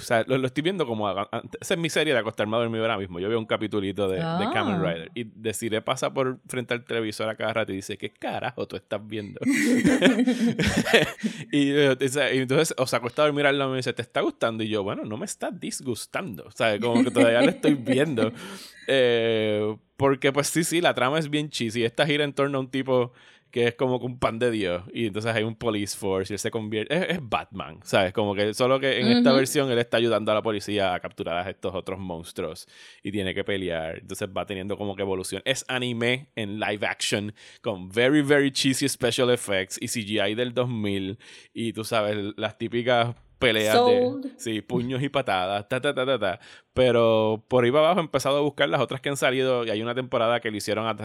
[0.00, 1.08] sea, lo, estoy viendo como.
[1.08, 3.20] esa es mi serie de acostarme a dormir ahora mismo.
[3.20, 4.82] Yo veo un capitulito de, de Kamen ah.
[4.82, 5.12] Rider.
[5.14, 8.74] Y deciré pasa por frente al televisor a cada rato y dice: ¿Qué carajo tú
[8.74, 9.38] estás viendo?
[11.52, 14.64] y, entonces, o sea, acostado a dormir al lado y me dice: ¿Te está gustando?
[14.64, 16.46] Y yo, bueno, no me está disgustando.
[16.46, 18.32] O sea, como que todavía lo estoy viendo.
[18.90, 21.84] Eh, porque, pues sí, sí, la trama es bien cheesy.
[21.84, 23.12] Esta gira en torno a un tipo
[23.50, 26.38] que es como un pan de Dios y entonces hay un police force y él
[26.38, 30.32] se convierte es, Batman sabes como que solo que en esta versión él está ayudando
[30.32, 32.66] a la policía a capturar a estos otros monstruos
[33.02, 33.98] y tiene que pelear.
[33.98, 35.42] Entonces va teniendo como que evolución.
[35.44, 41.18] Es anime en live action con very very cheesy special effects y CGI del 2000
[41.52, 46.18] y tú sabes las típicas peleas de sí, puños y patadas, ta, ta, ta, ta,
[46.18, 46.40] ta.
[46.74, 49.70] Pero por ahí para abajo he empezado a buscar las otras que han salido y
[49.70, 50.96] hay una temporada que lo hicieron,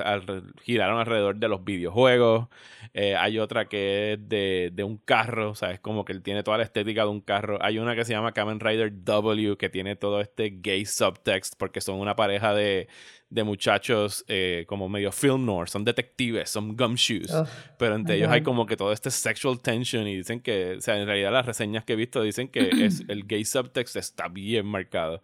[0.62, 2.48] giraron alrededor de los videojuegos.
[2.94, 6.22] Eh, hay otra que es de, de un carro, o sea, es como que él
[6.22, 7.58] tiene toda la estética de un carro.
[7.62, 11.82] Hay una que se llama Kamen Rider W que tiene todo este gay subtext porque
[11.82, 12.88] son una pareja de,
[13.34, 17.34] de muchachos eh, como medio film noir, son detectives, son gumshoes,
[17.80, 21.00] pero entre ellos hay como que todo este sexual tension y dicen que, o sea,
[21.00, 24.68] en realidad las reseñas que he visto dicen que es, el gay subtext está bien
[24.68, 25.22] marcado.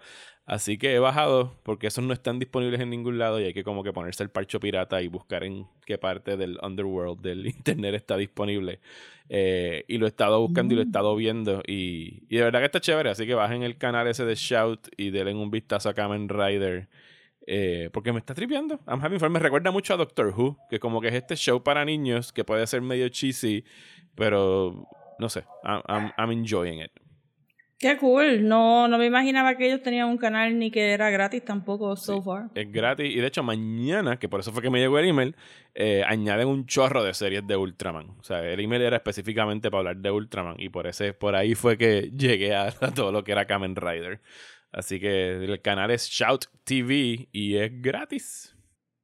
[0.48, 3.64] Así que he bajado porque esos no están disponibles en ningún lado y hay que
[3.64, 7.94] como que ponerse el parcho pirata y buscar en qué parte del underworld del internet
[7.94, 8.80] está disponible.
[9.30, 10.90] Eh, y lo he estado buscando y lo he mm.
[10.90, 13.12] estado viendo y, y de verdad que está chévere.
[13.12, 16.88] Así que bajen el canal ese de Shout y denle un vistazo a Kamen Rider.
[17.52, 18.80] Eh, porque me está tripeando.
[18.86, 19.32] I'm having fun.
[19.32, 22.44] Me recuerda mucho a Doctor Who, que como que es este show para niños que
[22.44, 23.66] puede ser medio cheesy,
[24.14, 25.46] pero no sé.
[25.64, 26.92] I'm, I'm, enjoying it.
[27.80, 28.48] Qué cool.
[28.48, 32.22] No, no me imaginaba que ellos tenían un canal ni que era gratis tampoco so
[32.22, 32.52] far.
[32.54, 33.10] Es gratis.
[33.16, 35.36] Y de hecho, mañana, que por eso fue que me llegó el email,
[35.74, 38.12] eh, añaden un chorro de series de Ultraman.
[38.20, 40.58] O sea, el email era específicamente para hablar de Ultraman.
[40.60, 44.22] Y por ese, por ahí fue que llegué a todo lo que era Kamen Rider.
[44.72, 48.56] Así que el canal es Shout TV y es gratis.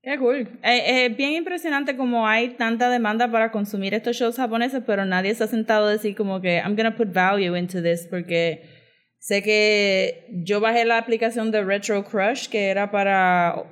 [0.01, 0.60] Qué cool.
[0.62, 5.34] Eh, es bien impresionante como hay tanta demanda para consumir estos shows japoneses, pero nadie
[5.34, 8.69] se ha sentado a decir como que I'm gonna put value into this porque
[9.17, 13.63] sé que yo bajé la aplicación de Retro Crush que era para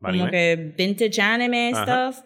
[0.00, 2.24] como que vintage anime stuff,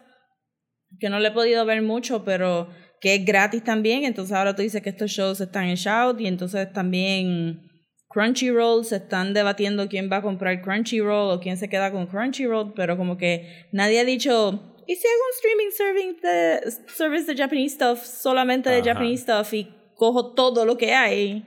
[0.98, 4.04] que no le he podido ver mucho, pero que es gratis también.
[4.04, 7.69] Entonces ahora tú dices que estos shows están en Shout y entonces también
[8.10, 12.72] Crunchyroll se están debatiendo quién va a comprar Crunchyroll o quién se queda con Crunchyroll,
[12.74, 17.40] pero como que nadie ha dicho, ¿y si hago un streaming serving de, service de
[17.40, 21.44] Japanese stuff, solamente de Japanese stuff y cojo todo lo que hay?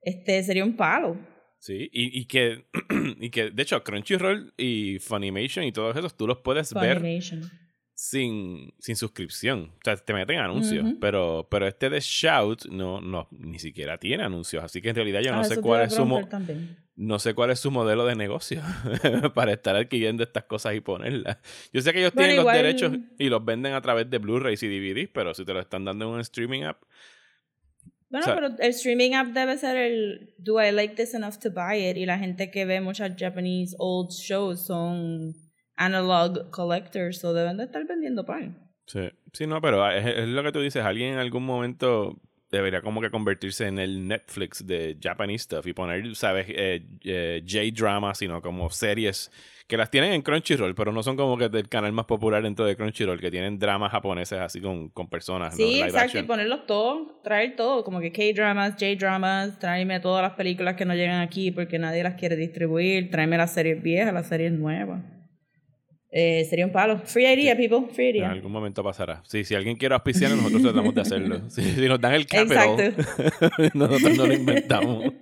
[0.00, 1.18] Este sería un palo.
[1.58, 2.64] Sí, y, y que,
[3.20, 7.02] y que de hecho Crunchyroll y Funimation y todos esos tú los puedes ver
[7.96, 9.72] sin, sin suscripción.
[9.74, 10.86] O sea, te meten anuncios.
[11.00, 14.62] pero, pero este de Shout no, no, ni siquiera tiene anuncios.
[14.62, 16.06] Así que en realidad yo no ah, sé cuál es su
[16.98, 18.62] no sé cuál es su modelo de negocio
[19.34, 21.38] para estar adquiriendo estas cosas y ponerlas.
[21.72, 24.68] Yo sé que ellos tienen los derechos y los venden a través de Blu-rays y
[24.68, 26.82] DVDs, pero si te lo están dando en un streaming app.
[28.08, 31.86] Bueno, pero el streaming app debe ser el Do I like this enough to buy
[31.86, 31.96] it?
[31.96, 35.34] Y la gente que ve muchas Japanese old shows son
[35.76, 38.58] analog collectors o deben de estar vendiendo pan.
[38.86, 43.00] Sí, sí, no, pero es, lo que tú dices, alguien en algún momento debería como
[43.00, 46.46] que convertirse en el Netflix de Japanese stuff y poner, ¿sabes?
[46.48, 49.30] Eh, eh, J-drama, sino como series
[49.66, 52.64] que las tienen en Crunchyroll, pero no son como que del canal más popular dentro
[52.64, 55.56] de Crunchyroll, que tienen dramas japoneses así con, con personas.
[55.56, 60.76] Sí, exacto, y ponerlos todos, traer todo, como que K-dramas, J-dramas, tráeme todas las películas
[60.76, 64.52] que no llegan aquí porque nadie las quiere distribuir, tráeme las series viejas, las series
[64.52, 65.02] nuevas.
[66.10, 66.98] Eh, sería un palo.
[67.04, 67.92] Free idea, people.
[67.92, 68.26] Free idea.
[68.26, 69.22] En algún momento pasará.
[69.26, 71.40] Sí, si alguien quiere auspiciar, nosotros tratamos de hacerlo.
[71.50, 72.94] si nos dan el capital,
[73.74, 75.12] nosotros no lo inventamos.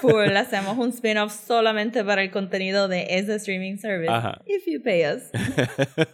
[0.00, 4.10] Full, hacemos un spin-off solamente para el contenido de ese streaming service.
[4.10, 4.40] Ajá.
[4.46, 5.30] If you pay us.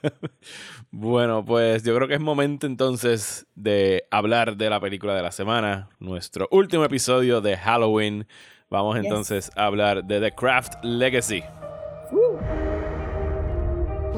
[0.90, 5.32] bueno, pues yo creo que es momento entonces de hablar de la película de la
[5.32, 5.88] semana.
[5.98, 8.26] Nuestro último episodio de Halloween.
[8.68, 11.42] Vamos entonces a hablar de The Craft Legacy.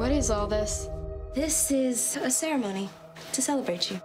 [0.03, 0.89] What is all this?
[1.33, 2.89] This is a ceremony
[3.31, 4.01] to celebrate you.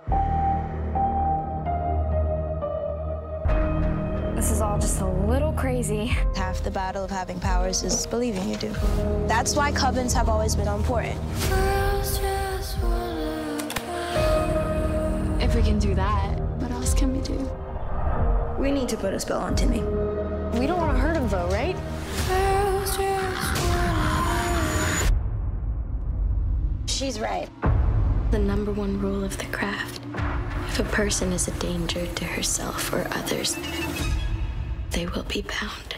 [4.36, 6.06] This is all just a little crazy.
[6.36, 8.72] Half the battle of having powers is believing you do.
[9.26, 11.18] That's why covens have always been important.
[15.42, 17.38] If we can do that, what else can we do?
[18.56, 19.80] We need to put a spell on Timmy.
[20.60, 21.74] We don't want to hurt him though, right?
[26.98, 27.48] She's right.
[28.32, 30.00] The number one rule of the craft
[30.66, 33.56] if a person is a danger to herself or others,
[34.90, 35.97] they will be bound.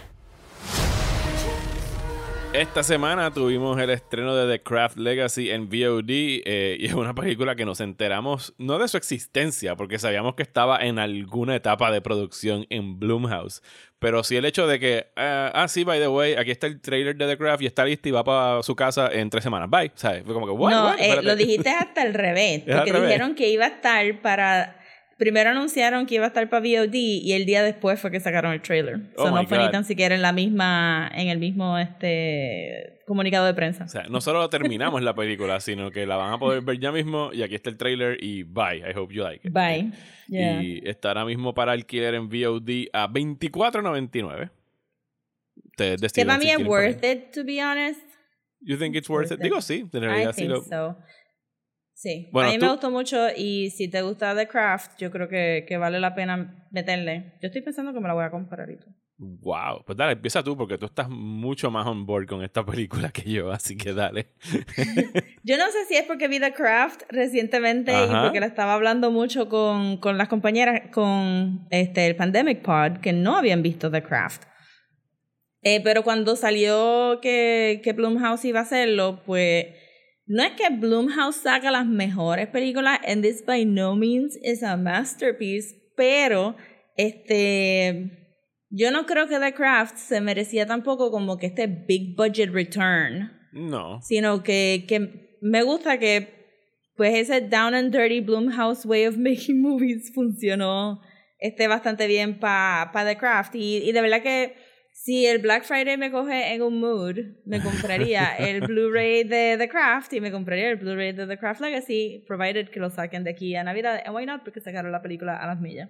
[2.53, 7.15] Esta semana tuvimos el estreno de The Craft Legacy en VOD eh, y es una
[7.15, 11.93] película que nos enteramos no de su existencia porque sabíamos que estaba en alguna etapa
[11.93, 13.63] de producción en Bloomhouse,
[14.01, 16.81] pero sí el hecho de que, ah, ah, sí, by the way, aquí está el
[16.81, 19.71] trailer de The Craft y está listo y va para su casa en tres semanas.
[19.71, 19.93] Bye.
[19.95, 20.25] ¿Sabes?
[20.25, 22.65] Fue como que, what, No, eh, lo dijiste hasta al revés.
[22.67, 24.80] Porque dijeron que iba a estar para
[25.21, 28.55] primero anunciaron que iba a estar para VOD y el día después fue que sacaron
[28.55, 29.13] el trailer.
[29.17, 33.53] Oh no fue ni tan siquiera en la misma, en el mismo este comunicado de
[33.53, 33.85] prensa.
[33.85, 36.91] O sea, no solo terminamos la película, sino que la van a poder ver ya
[36.91, 38.79] mismo y aquí está el trailer y bye.
[38.79, 39.53] I hope you like it.
[39.53, 39.93] Bye.
[40.29, 44.51] Y está ahora mismo para alquiler en VOD a $24.99.
[45.77, 48.01] Que para mí es worth it, to be honest.
[48.63, 49.41] You think it's worth, it?
[49.41, 50.97] Digo sí, en realidad I think so.
[52.01, 55.67] Sí, a mí me gustó mucho y si te gusta The Craft, yo creo que,
[55.69, 57.35] que, vale la pena meterle.
[57.43, 58.71] Yo estoy pensando que me la voy a comprar.
[59.19, 63.11] Wow, pues dale, empieza tú porque tú estás mucho más on board con esta película
[63.11, 64.29] que yo, así que dale.
[65.45, 69.11] yo no sé si es porque vi The Craft recientemente y porque la estaba hablando
[69.11, 74.03] mucho con, con las compañeras, con este, el Pandemic Pod, que no habían visto The
[74.03, 74.45] Craft.
[75.61, 79.67] Eh, pero cuando salió que, que Blumhouse iba a hacerlo, pues
[80.31, 84.77] no es que Blumhouse saca las mejores películas, and this by no means is a
[84.77, 86.55] masterpiece, pero
[86.97, 88.37] este,
[88.71, 93.33] yo no creo que The Craft se merecía tampoco como que este big budget return.
[93.53, 94.01] No.
[94.03, 96.29] Sino que, que me gusta que
[96.97, 101.01] pues ese down and dirty Blumhouse way of making movies funcionó
[101.41, 103.57] este, bastante bien para pa The Craft.
[103.57, 104.55] Y, y de verdad que
[105.03, 109.67] si el Black Friday me coge en un mood, me compraría el Blu-ray de The
[109.67, 113.31] Craft y me compraría el Blu-ray de The Craft Legacy, provided que lo saquen de
[113.31, 114.03] aquí a Navidad.
[114.05, 114.43] And why not?
[114.43, 115.89] Porque sacaron la película a las millas.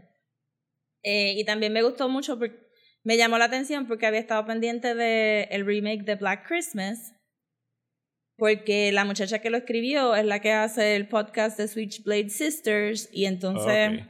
[1.03, 2.57] Eh, y también me gustó mucho, porque
[3.03, 7.13] me llamó la atención porque había estado pendiente del el remake de Black Christmas.
[8.37, 13.09] Porque la muchacha que lo escribió es la que hace el podcast de Switchblade Sisters.
[13.13, 14.03] Y entonces.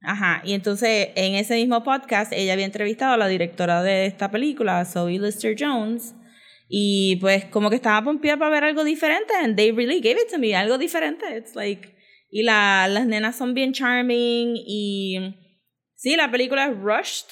[0.00, 4.30] Ajá, y entonces en ese mismo podcast ella había entrevistado a la directora de esta
[4.30, 6.14] película, Zoe Lister Jones,
[6.68, 10.30] y pues como que estaba pompeada para ver algo diferente, and they really gave it
[10.30, 11.24] to me, algo diferente.
[11.36, 11.98] It's like,
[12.30, 15.34] Y la, las nenas son bien charming y
[15.94, 17.26] sí, la película es rushed.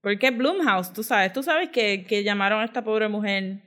[0.00, 3.62] Porque Bloomhouse, tú sabes, tú sabes que, que llamaron a esta pobre mujer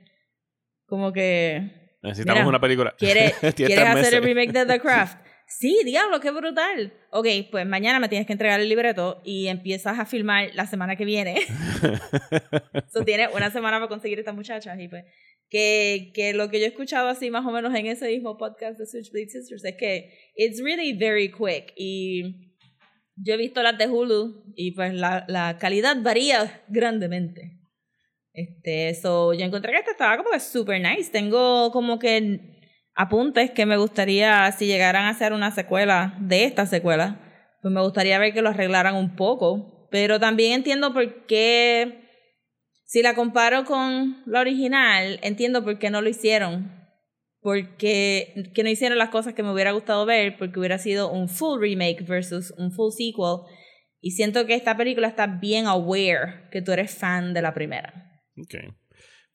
[0.86, 1.98] como que...
[2.02, 2.94] Necesitamos una película.
[2.98, 5.18] ¿Quieres, ¿quieres hacer el remake de The Craft?
[5.52, 6.92] Sí, diablo, qué brutal.
[7.10, 10.94] Ok, pues mañana me tienes que entregar el libreto y empiezas a filmar la semana
[10.94, 11.40] que viene.
[12.92, 15.04] so, tienes una semana para conseguir esta muchacha y pues
[15.48, 18.78] que, que lo que yo he escuchado así más o menos en ese mismo podcast
[18.78, 22.54] de Switchblade Sisters es que it's really very quick y
[23.16, 27.58] yo he visto las de Hulu y pues la, la calidad varía grandemente.
[28.32, 31.10] Este, so, yo encontré que esta estaba como que super nice.
[31.10, 32.59] Tengo como que
[33.00, 37.18] apuntes que me gustaría, si llegaran a hacer una secuela de esta secuela,
[37.62, 39.88] pues me gustaría ver que lo arreglaran un poco.
[39.90, 42.02] Pero también entiendo por qué,
[42.84, 46.78] si la comparo con la original, entiendo por qué no lo hicieron.
[47.40, 51.30] Porque que no hicieron las cosas que me hubiera gustado ver, porque hubiera sido un
[51.30, 53.46] full remake versus un full sequel.
[54.02, 58.20] Y siento que esta película está bien aware que tú eres fan de la primera.
[58.36, 58.68] Okay.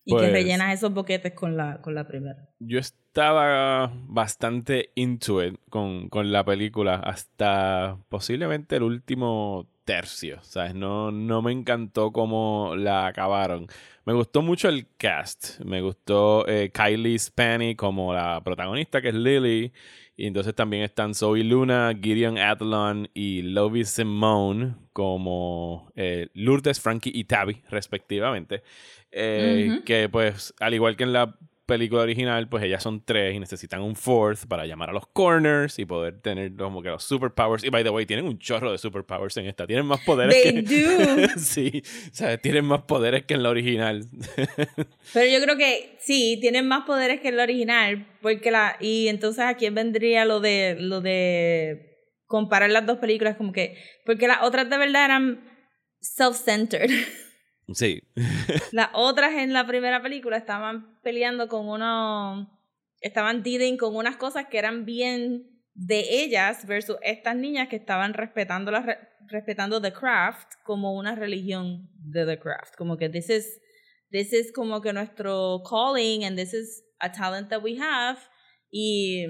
[0.05, 2.47] Y que pues rellenas esos boquetes con la, con la primera.
[2.59, 10.75] Yo estaba bastante into it con, con la película hasta posiblemente el último tercio, ¿sabes?
[10.75, 13.67] No, no me encantó cómo la acabaron.
[14.05, 15.59] Me gustó mucho el cast.
[15.61, 19.71] Me gustó eh, Kylie Spanny como la protagonista, que es Lily.
[20.17, 27.11] Y entonces también están Zoe Luna, Gideon Athlon y Lovie Simone como eh, Lourdes, Frankie
[27.13, 28.63] y Tabby, respectivamente.
[29.11, 33.39] Eh, que pues, al igual que en la película original, pues ellas son tres y
[33.39, 37.63] necesitan un fourth para llamar a los corners y poder tener como que los superpowers.
[37.63, 39.65] Y by the way, tienen un chorro de superpowers en esta.
[39.65, 41.29] Tienen más poderes They que.
[41.37, 44.07] sí, o sea, tienen más poderes que en la original.
[45.13, 48.07] Pero yo creo que sí, tienen más poderes que en la original.
[48.21, 48.77] Porque la.
[48.79, 50.77] Y entonces a quién vendría lo de.
[50.79, 51.91] lo de
[52.25, 53.77] comparar las dos películas, como que.
[54.05, 55.55] Porque las otras de verdad eran
[55.99, 56.91] self-centered.
[57.73, 58.03] Sí.
[58.71, 62.51] Las otras en la primera película estaban peleando con uno.
[63.01, 68.13] Estaban dealing con unas cosas que eran bien de ellas versus estas niñas que estaban
[68.13, 68.97] respetando, la,
[69.27, 72.75] respetando The Craft como una religión de The Craft.
[72.77, 73.61] Como que this is,
[74.09, 78.19] this is como que nuestro calling and this is a talent that we have.
[78.71, 79.25] Y.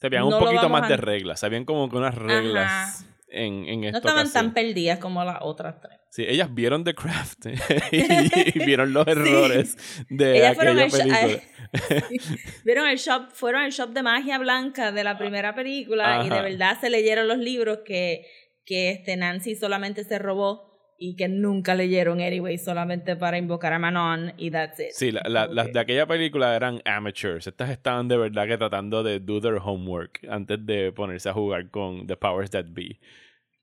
[0.00, 4.32] Sabían un poquito más de reglas, sabían como que unas reglas en, en No estaban
[4.32, 5.98] tan perdidas como las otras tres.
[6.10, 7.46] Sí, ellas vieron The Craft
[7.92, 9.76] y, vieron los errores
[10.08, 11.40] de aquella película.
[12.64, 16.40] vieron el shop, fueron al shop de magia blanca de la primera película y de
[16.40, 18.24] verdad se leyeron los libros que,
[18.64, 23.78] que este Nancy solamente se robó y que nunca leyeron anyway, solamente para invocar a
[23.78, 24.90] Manon y that's it.
[24.92, 27.46] Sí, las de aquella película eran amateurs.
[27.46, 31.70] Estas estaban de verdad que tratando de do their homework antes de ponerse a jugar
[31.70, 32.98] con The Powers That Be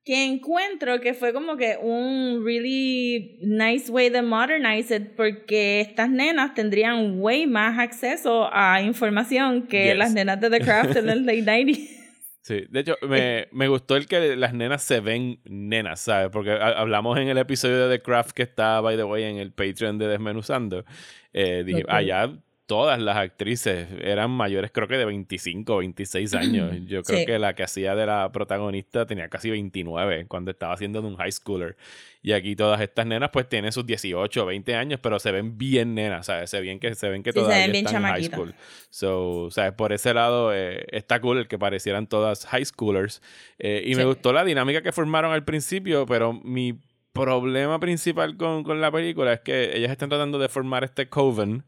[0.05, 6.09] que encuentro que fue como que un really nice way de modernize it porque estas
[6.09, 11.25] nenas tendrían way más acceso a información que las nenas de The Craft en el
[11.25, 12.02] late 90
[12.43, 16.29] Sí, de hecho, me, me, gustó el que las nenas se ven nenas, ¿sabes?
[16.29, 19.53] Porque hablamos en el episodio de The Craft que está, by the way, en el
[19.53, 20.83] Patreon de Desmenuzando.
[21.31, 22.33] Eh, dije, allá
[22.73, 26.71] todas las actrices eran mayores, creo que de 25 o 26 años.
[26.87, 30.99] Yo creo que la que hacía de la protagonista tenía casi 29 cuando estaba haciendo
[30.99, 31.77] de un high schooler.
[32.23, 35.55] Y aquí todas estas nenas pues tienen sus 18 o 20 años, pero se ven
[35.55, 36.49] bien nenas, ¿sabes?
[36.49, 38.55] Se ven que, se ven que todavía están en high school.
[38.89, 39.73] So, ¿sabes?
[39.73, 43.21] Por ese lado eh, está cool el que parecieran todas high schoolers.
[43.59, 46.79] Eh, y me gustó la dinámica que formaron al principio, pero mi
[47.11, 51.63] problema principal con, con la película es que ellas están tratando de formar este coven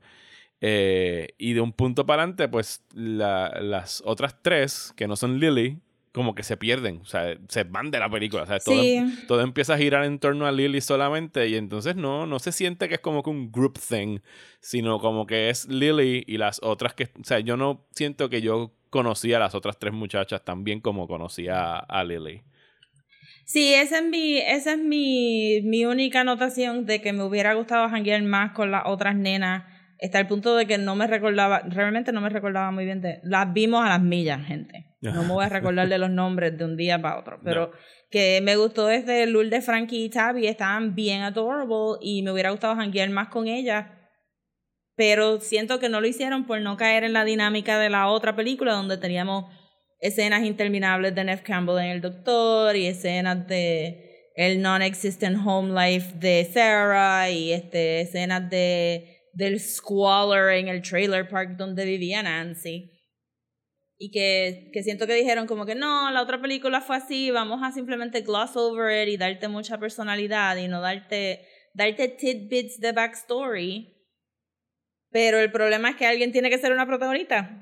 [0.67, 5.77] eh, y de un punto para adelante, pues las otras tres, que no son Lily,
[6.11, 8.81] como que se pierden, o sea, se van de la película, o sea, todo,
[9.27, 12.89] todo, empieza a girar en torno a Lily solamente y entonces no, no se siente
[12.89, 14.21] que es como que un group thing,
[14.59, 18.41] sino como que es Lily y las otras que, o sea, yo no siento que
[18.41, 22.41] yo conocía a las otras tres muchachas tan bien como conocía a, Lily.
[23.45, 27.87] Sí, esa es mi, esa es mi, mi única anotación de que me hubiera gustado
[27.87, 32.11] janguear más con las otras nenas está el punto de que no me recordaba, realmente
[32.11, 34.85] no me recordaba muy bien de, las vimos a las millas, gente.
[35.01, 37.71] No me voy a recordar de los nombres de un día para otro, pero
[38.09, 42.75] que me gustó desde de Frankie y Tabby, estaban bien adorable y me hubiera gustado
[42.75, 43.85] janguear más con ellas,
[44.95, 48.35] pero siento que no lo hicieron por no caer en la dinámica de la otra
[48.35, 49.45] película donde teníamos
[49.99, 56.13] escenas interminables de Neff Campbell en El Doctor y escenas de el non-existent home life
[56.17, 62.91] de Sarah y este escenas de del squalor en el trailer park donde vivía Nancy.
[63.97, 67.61] y que, que siento que dijeron como que no, la otra película fue así, vamos
[67.63, 72.91] a simplemente gloss over it y darte mucha personalidad y no darte, darte tidbits de
[72.93, 73.91] backstory.
[75.11, 77.61] Pero el problema es que alguien tiene que ser una protagonista.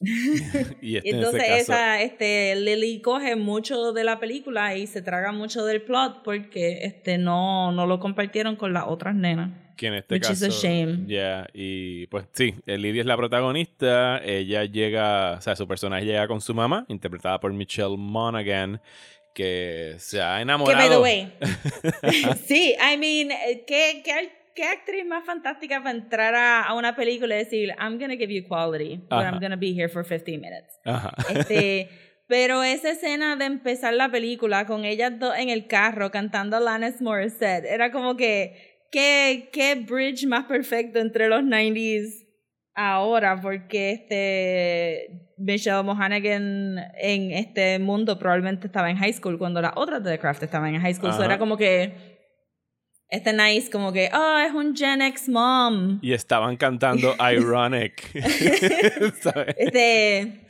[0.80, 5.64] y este entonces esa este Lily coge mucho de la película y se traga mucho
[5.64, 10.16] del plot porque este no no lo compartieron con las otras nenas que en este
[10.16, 11.06] which caso is a shame.
[11.06, 16.28] Yeah, y pues sí Lily es la protagonista ella llega o sea su personaje llega
[16.28, 18.82] con su mamá interpretada por Michelle Monaghan
[19.34, 24.64] que se ha enamorado que by the way sí I mean eh, ¿qué, qué ¿qué
[24.64, 28.96] actriz más fantástica para entrar a, una película y decir, I'm gonna give you quality,
[29.08, 30.80] but I'm gonna be here for 15 minutes?
[31.28, 31.88] Este,
[32.26, 37.00] pero esa escena de empezar la película con ellas dos en el carro cantando Alanis
[37.00, 42.26] Morissette, era como que, ¿qué, qué bridge más perfecto entre los 90s
[42.74, 43.40] ahora?
[43.40, 50.02] Porque este Michelle Monaghan en este mundo probablemente estaba en high school cuando las otras
[50.02, 51.12] de The Craft estaban en high school.
[51.12, 52.18] So era como que
[53.10, 55.98] este nice como que, oh, es un Gen X mom.
[56.02, 58.10] Y estaban cantando Ironic.
[59.56, 60.47] este,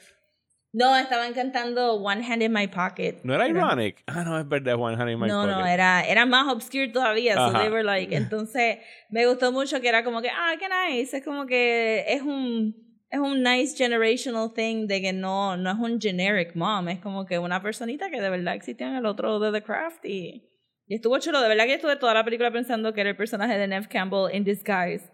[0.72, 3.20] no, estaban cantando One Hand in My Pocket.
[3.22, 4.02] ¿No era Ironic?
[4.06, 5.46] Ah, no, es verdad, One Hand in My Pocket.
[5.46, 7.34] No, no, era, era más obscure todavía.
[7.34, 8.78] So they were like, entonces
[9.10, 11.16] me gustó mucho que era como que, ah, qué nice.
[11.16, 12.74] Es como que es un,
[13.10, 16.88] es un nice generational thing de que no, no es un generic mom.
[16.88, 20.04] Es como que una personita que de verdad existía en el otro de The Craft
[20.04, 20.48] y
[20.88, 23.58] y estuvo chulo, de verdad que estuve toda la película pensando que era el personaje
[23.58, 25.04] de Nev Campbell in disguise.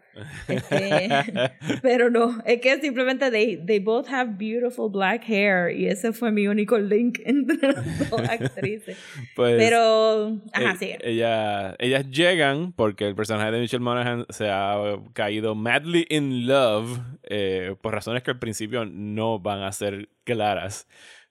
[0.48, 1.08] Este,
[1.82, 6.30] pero no, es que simplemente they, they both have beautiful black hair y ese fue
[6.30, 8.96] mi único link entre las dos actrices.
[9.34, 10.92] Pues, pero, ajá, sí.
[11.00, 17.00] Ella, ellas llegan porque el personaje de Michelle Monaghan se ha caído madly in love
[17.24, 20.86] eh, por razones que al principio no van a ser claras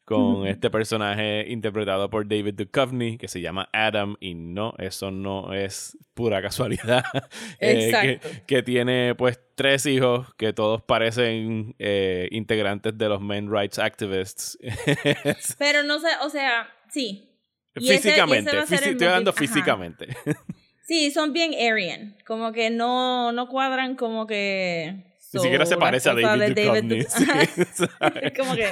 [0.05, 5.53] con este personaje interpretado por David Duchovny que se llama Adam y no, eso no
[5.53, 7.03] es pura casualidad.
[7.59, 13.79] Eh, que, tiene pues tres hijos que todos parecen eh, integrantes de los men rights
[13.79, 14.57] activists.
[15.57, 17.29] Pero no sé, o sea, sí.
[17.73, 20.07] Físicamente, estoy hablando físicamente.
[20.85, 25.15] Sí, son bien Aryan, como que no, no cuadran como que...
[25.31, 26.99] Ni siquiera se parece a David, Duchovny.
[26.99, 28.69] es como que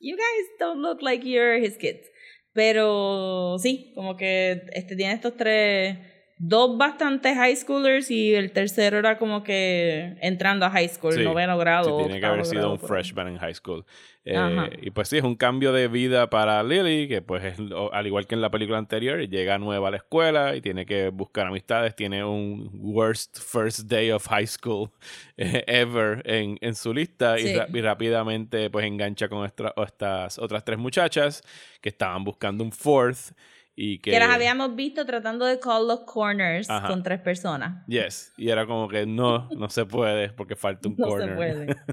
[0.00, 2.06] you guys don't look like you're his kids.
[2.52, 5.98] Pero sí, como que este tiene estos tres,
[6.38, 11.58] dos bastantes high schoolers y el tercero era como que entrando a high school, noveno
[11.58, 11.98] grado.
[11.98, 13.84] Sí, tiene que haber sido un freshman en high school.
[14.30, 17.58] Eh, y pues sí, es un cambio de vida para Lily, que pues es,
[17.92, 21.08] al igual que en la película anterior, llega nueva a la escuela y tiene que
[21.08, 24.90] buscar amistades, tiene un worst first day of high school
[25.38, 31.42] eh, ever en, en, su lista y, rápidamente pues engancha con estas otras tres muchachas
[31.80, 33.32] que estaban buscando un fourth.
[33.80, 37.86] Y que, que, las habíamos visto tratando de call los corners con tres personas.
[37.86, 41.28] Yes, y era como que no, no se puede porque falta un no corner.
[41.28, 41.66] Se puede.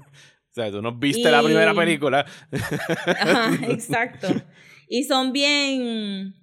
[0.49, 2.25] O sea, tú no viste la primera película.
[3.19, 4.29] Ajá, exacto.
[4.87, 6.33] Y son bien.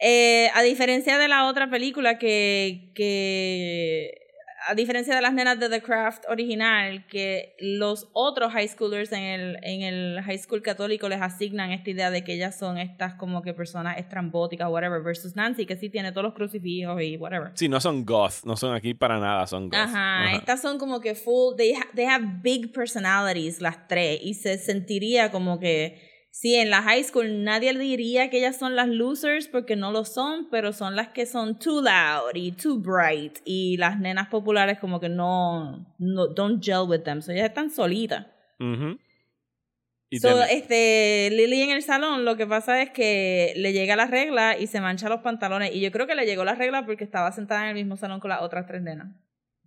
[0.00, 4.23] Eh, a diferencia de la otra película que, que
[4.66, 9.22] a diferencia de las nenas de The Craft original, que los otros high schoolers en
[9.22, 13.14] el, en el high school católico les asignan esta idea de que ellas son estas
[13.14, 17.52] como que personas estrambóticas, whatever, versus Nancy, que sí tiene todos los crucifijos y whatever.
[17.54, 19.78] Sí, no son goth, no son aquí para nada, son goth.
[19.78, 24.58] Ajá, estas son como que full, they, they have big personalities las tres, y se
[24.58, 29.46] sentiría como que Sí, en la high school nadie diría que ellas son las losers
[29.46, 33.76] porque no lo son, pero son las que son too loud y too bright y
[33.76, 38.26] las nenas populares como que no, no don't gel with them, so ellas están solitas.
[38.58, 44.58] so, este, Lily en el salón lo que pasa es que le llega la regla
[44.58, 47.30] y se mancha los pantalones y yo creo que le llegó la regla porque estaba
[47.30, 49.06] sentada en el mismo salón con las otras tres nenas.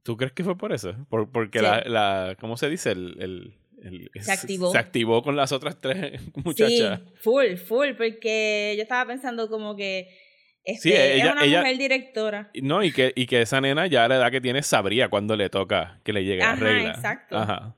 [0.03, 0.97] ¿Tú crees que fue por eso?
[1.07, 2.91] Por, porque la, la, ¿cómo se dice?
[2.91, 3.55] el
[4.22, 4.72] se activó.
[4.72, 7.00] Se activó con las otras tres muchachas.
[7.00, 10.10] Sí, full, full, porque yo estaba pensando como que
[10.64, 12.52] este, es una mujer directora.
[12.62, 15.36] No, y que, y que esa nena ya a la edad que tiene sabría cuando
[15.36, 16.90] le toca que le llegue la regla.
[16.90, 17.38] Exacto.
[17.38, 17.78] Ajá.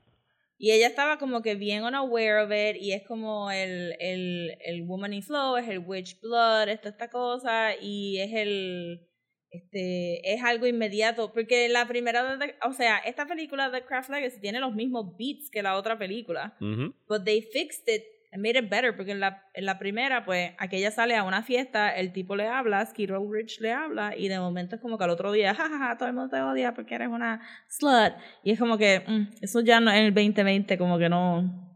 [0.58, 4.82] Y ella estaba como que bien unaware of it, y es como el, el, el
[4.82, 9.08] Woman Flow, es el Witch Blood, esta, esta cosa, y es el
[9.50, 14.60] este, es algo inmediato, porque la primera, o sea, esta película de Craft Legacy tiene
[14.60, 16.54] los mismos beats que la otra película,
[17.08, 20.52] but they fixed it and made it better, porque en la, en la primera, pues,
[20.58, 24.38] aquella sale a una fiesta, el tipo le habla, Skid Rich le habla, y de
[24.38, 27.08] momento es como que al otro día, jajaja, todo el mundo te odia porque eres
[27.08, 31.08] una slut, y es como que, mm, eso ya no, en el 2020 como que
[31.08, 31.69] no,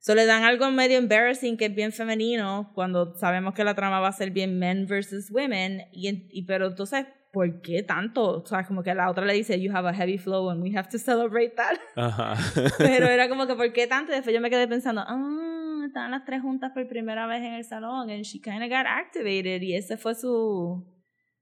[0.00, 4.00] So le dan algo medio embarrassing que es bien femenino cuando sabemos que la trama
[4.00, 5.82] va a ser bien men versus women.
[5.92, 8.42] Y, y pero entonces, ¿por qué tanto?
[8.42, 10.76] O sea, como que la otra le dice, you have a heavy flow and we
[10.76, 11.78] have to celebrate that.
[11.96, 12.34] Ajá.
[12.78, 14.12] pero era como que, ¿por qué tanto?
[14.12, 17.54] Y después yo me quedé pensando, ah, estaban las tres juntas por primera vez en
[17.54, 19.62] el salón and she kind of got activated.
[19.62, 20.86] Y ese fue su,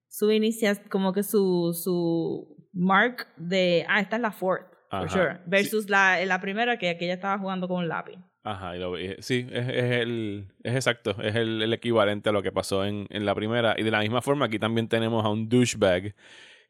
[0.08, 4.66] su inicia, como que su, su mark de, ah, esta es la fourth.
[4.90, 5.40] For sure.
[5.46, 8.18] Versus la, la primera que aquella estaba jugando con un lápiz.
[8.46, 12.44] Ajá, y lo, sí, es, es, el, es exacto, es el, el, equivalente a lo
[12.44, 13.74] que pasó en, en, la primera.
[13.76, 16.14] Y de la misma forma, aquí también tenemos a un douchebag,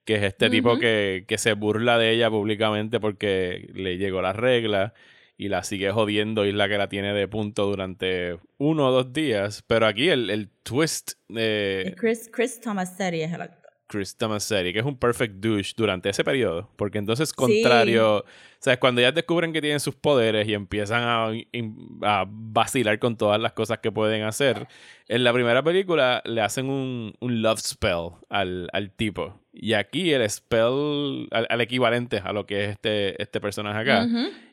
[0.07, 4.33] que es este tipo que, que, se burla de ella públicamente porque le llegó la
[4.33, 4.95] regla
[5.37, 8.91] y la sigue jodiendo y es la que la tiene de punto durante uno o
[8.91, 9.62] dos días.
[9.66, 11.95] Pero aquí el, el twist de...
[11.99, 13.66] Chris, Chris Thomas es el actor.
[13.87, 16.70] Chris Tomaseri, que es un perfect douche durante ese periodo.
[16.76, 18.24] Porque entonces, contrario,
[18.59, 18.78] ¿sabes?
[18.78, 21.30] Cuando ya descubren que tienen sus poderes y empiezan a,
[22.03, 24.66] a, vacilar con todas las cosas que pueden hacer,
[25.09, 29.41] en la primera película le hacen un, un love spell al, al tipo.
[29.59, 34.07] Y aquí el spell, al, equivalente a lo que es este, este personaje acá.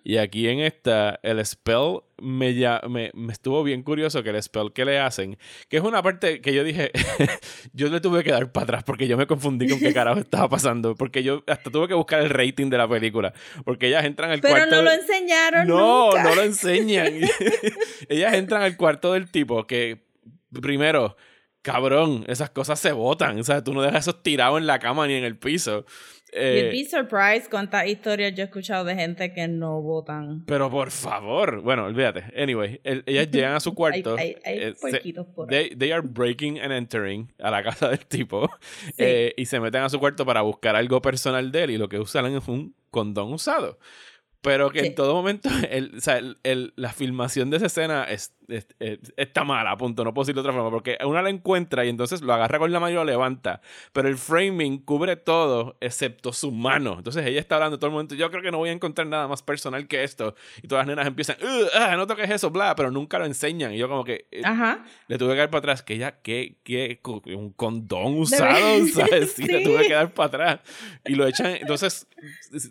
[0.06, 4.42] Y aquí en esta, el spell me, ya, me, me, estuvo bien curioso que el
[4.42, 5.38] spell que le hacen,
[5.68, 6.92] que es una parte que yo dije,
[7.74, 10.48] yo le tuve que dar para atrás porque yo me confundí con qué carajo estaba
[10.48, 10.96] pasando.
[10.96, 13.34] Porque yo hasta tuve que buscar el rating de la película.
[13.66, 14.58] Porque ellas entran al cuarto.
[14.58, 15.68] Pero no lo enseñaron.
[15.68, 17.14] No, no lo enseñan.
[18.08, 20.06] ellas entran al cuarto del tipo que,
[20.62, 21.18] primero
[21.64, 23.40] cabrón, esas cosas se botan.
[23.40, 25.86] O sea, tú no dejas eso tirado en la cama ni en el piso.
[26.36, 30.44] Eh, You'd be surprised cuántas historias yo he escuchado de gente que no votan.
[30.46, 31.62] Pero por favor.
[31.62, 32.26] Bueno, olvídate.
[32.36, 34.18] Anyway, ellas llegan a su cuarto.
[34.18, 38.06] hay, hay, hay eh, por they, they, are breaking and entering a la casa del
[38.06, 38.50] tipo.
[38.98, 41.72] Eh, y se meten a su cuarto para buscar algo personal de él.
[41.72, 43.78] Y lo que usan es un condón usado.
[44.44, 48.34] Pero que en todo momento, el, o sea, el, la filmación de esa escena es,
[49.16, 50.04] está mala, punto.
[50.04, 52.72] No puedo decirlo de otra forma, porque una la encuentra y entonces lo agarra con
[52.72, 53.62] la mano y lo levanta.
[53.94, 56.96] Pero el framing cubre todo excepto su mano.
[56.98, 58.16] Entonces ella está hablando todo el momento.
[58.16, 60.36] Yo creo que no voy a encontrar nada más personal que esto.
[60.62, 61.38] Y todas las nenas empiezan,
[61.74, 63.74] ah, no toques eso, bla, pero nunca lo enseñan.
[63.74, 64.44] Y yo, como que eh,
[65.08, 65.84] le tuve que dar para atrás.
[65.84, 67.00] Que ella, que, que,
[67.34, 69.32] un condón usado, ¿sabes?
[69.32, 70.60] Sí, le tuve que dar para atrás.
[71.06, 72.08] Y lo echan, entonces,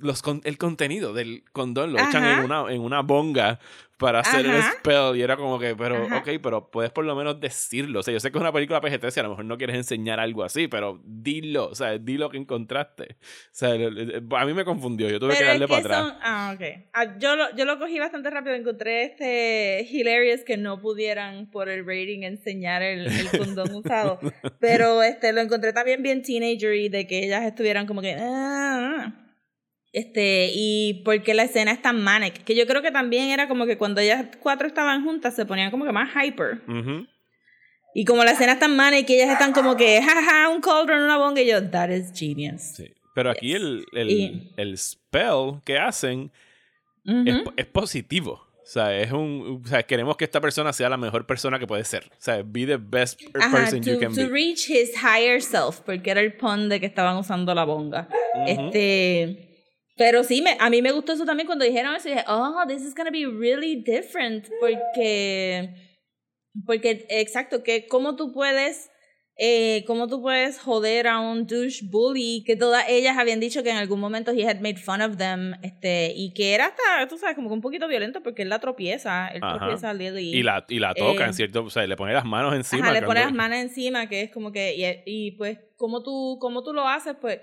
[0.03, 3.59] los, el contenido del condón lo echan en una, en una bonga
[4.03, 5.17] para hacer el spell.
[5.17, 8.01] Y era como que, pero, ok, pero puedes por lo menos decirlo.
[8.01, 9.77] O sea, yo sé que es una película PGT, si a lo mejor no quieres
[9.77, 13.17] enseñar algo así, pero dilo, o sea, di lo que encontraste.
[13.21, 16.15] O sea, a mí me confundió, yo tuve que darle para atrás.
[16.21, 16.67] Ah, ok.
[16.93, 21.69] Ah, yo, lo, yo lo cogí bastante rápido, encontré este hilarious que no pudieran por
[21.69, 24.19] el rating enseñar el, el condón usado.
[24.59, 28.17] Pero este lo encontré también bien teenager y de que ellas estuvieran como que...
[28.19, 29.13] Ah,
[29.93, 33.67] este, y porque la escena es tan manic, que yo creo que también era como
[33.67, 36.63] que cuando ellas cuatro estaban juntas se ponían como que más hyper.
[37.95, 41.03] Y como la escena es tan manic, que ellas están como que, jaja, un cauldron,
[41.03, 42.63] una bonga, y yo, that is genius.
[42.63, 42.91] Sí.
[43.15, 46.33] Pero aquí el, el, el, spell que hacen
[47.05, 48.41] es, es, positivo.
[48.63, 51.67] O sea, es un, o sea, queremos que esta persona sea la mejor persona que
[51.67, 52.05] puede ser.
[52.05, 54.25] O sea, be the best person you can be.
[54.25, 58.09] To reach his higher self, porque era el pun de que estaban usando la bonga.
[58.47, 59.52] Este
[59.97, 62.09] pero sí, me, a mí me gustó eso también cuando dijeron eso.
[62.09, 64.49] Dije, oh, this is going to be really different.
[64.61, 65.75] Porque,
[66.67, 68.91] porque exacto, que cómo tú puedes,
[69.37, 73.71] eh, cómo tú puedes joder a un douche bully, que todas ellas habían dicho que
[73.71, 77.19] en algún momento he had made fun of them, este, y que era hasta, tú
[77.19, 80.35] sabes, como un poquito violento porque él la tropieza, él tropieza a Lily.
[80.35, 82.87] Y la, y la toca, en eh, cierto, o sea, le pone las manos encima.
[82.87, 86.39] Ajá, le pone las manos encima, que es como que, y, y pues, como tú,
[86.41, 87.41] cómo tú lo haces, pues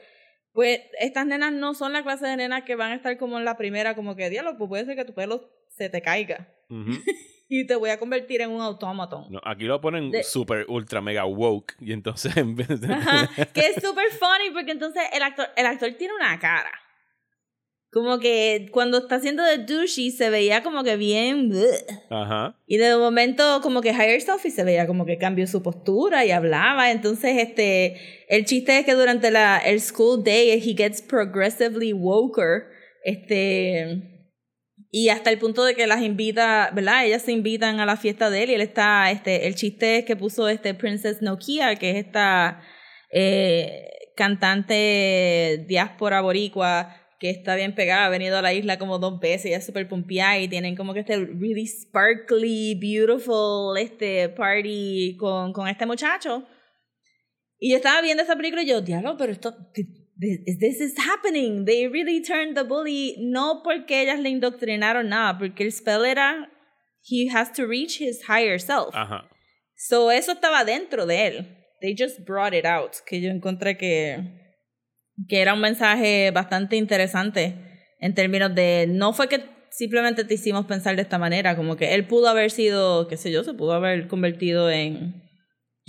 [0.53, 3.45] pues estas nenas no son la clase de nenas que van a estar como en
[3.45, 6.53] la primera, como que, diálogo, pues puede ser que tu pelo se te caiga.
[7.49, 9.25] y te voy a convertir en un automaton.
[9.31, 11.75] No, aquí lo ponen super, ultra, mega woke.
[11.79, 12.87] Y entonces en vez de...
[13.53, 16.71] que es super funny porque entonces el actor, el actor tiene una cara.
[17.91, 21.51] Como que cuando está haciendo de douchey se veía como que bien.
[22.11, 22.55] Ajá.
[22.67, 26.23] Y de momento, como que higher self y se veía como que cambió su postura
[26.23, 26.91] y hablaba.
[26.91, 28.25] Entonces, este.
[28.27, 32.67] El chiste es que durante la, el school day he gets progressively woker.
[33.03, 34.03] Este.
[34.91, 37.05] Y hasta el punto de que las invita, ¿verdad?
[37.05, 39.09] Ellas se invitan a la fiesta de él y él está.
[39.09, 42.61] Este, el chiste es que puso este Princess Nokia, que es esta.
[43.11, 43.87] Eh,
[44.19, 49.51] cantante diáspora boricua que está bien pegada, ha venido a la isla como dos veces,
[49.51, 55.51] ya es súper pompeada y tienen como que este really sparkly, beautiful este party con,
[55.51, 56.47] con este muchacho.
[57.59, 59.53] Y yo estaba viendo esa película y yo, diablo, pero esto,
[60.19, 61.65] this is happening.
[61.65, 66.49] They really turned the bully, no porque ellas le indoctrinaron nada, porque el spell era
[67.03, 68.95] he has to reach his higher self.
[68.95, 69.27] Ajá.
[69.75, 71.55] So eso estaba dentro de él.
[71.81, 72.97] They just brought it out.
[73.05, 74.38] Que yo encontré que,
[75.27, 77.55] que era un mensaje bastante interesante
[77.99, 81.93] en términos de no fue que simplemente te hicimos pensar de esta manera, como que
[81.93, 85.29] él pudo haber sido, qué sé yo, se pudo haber convertido en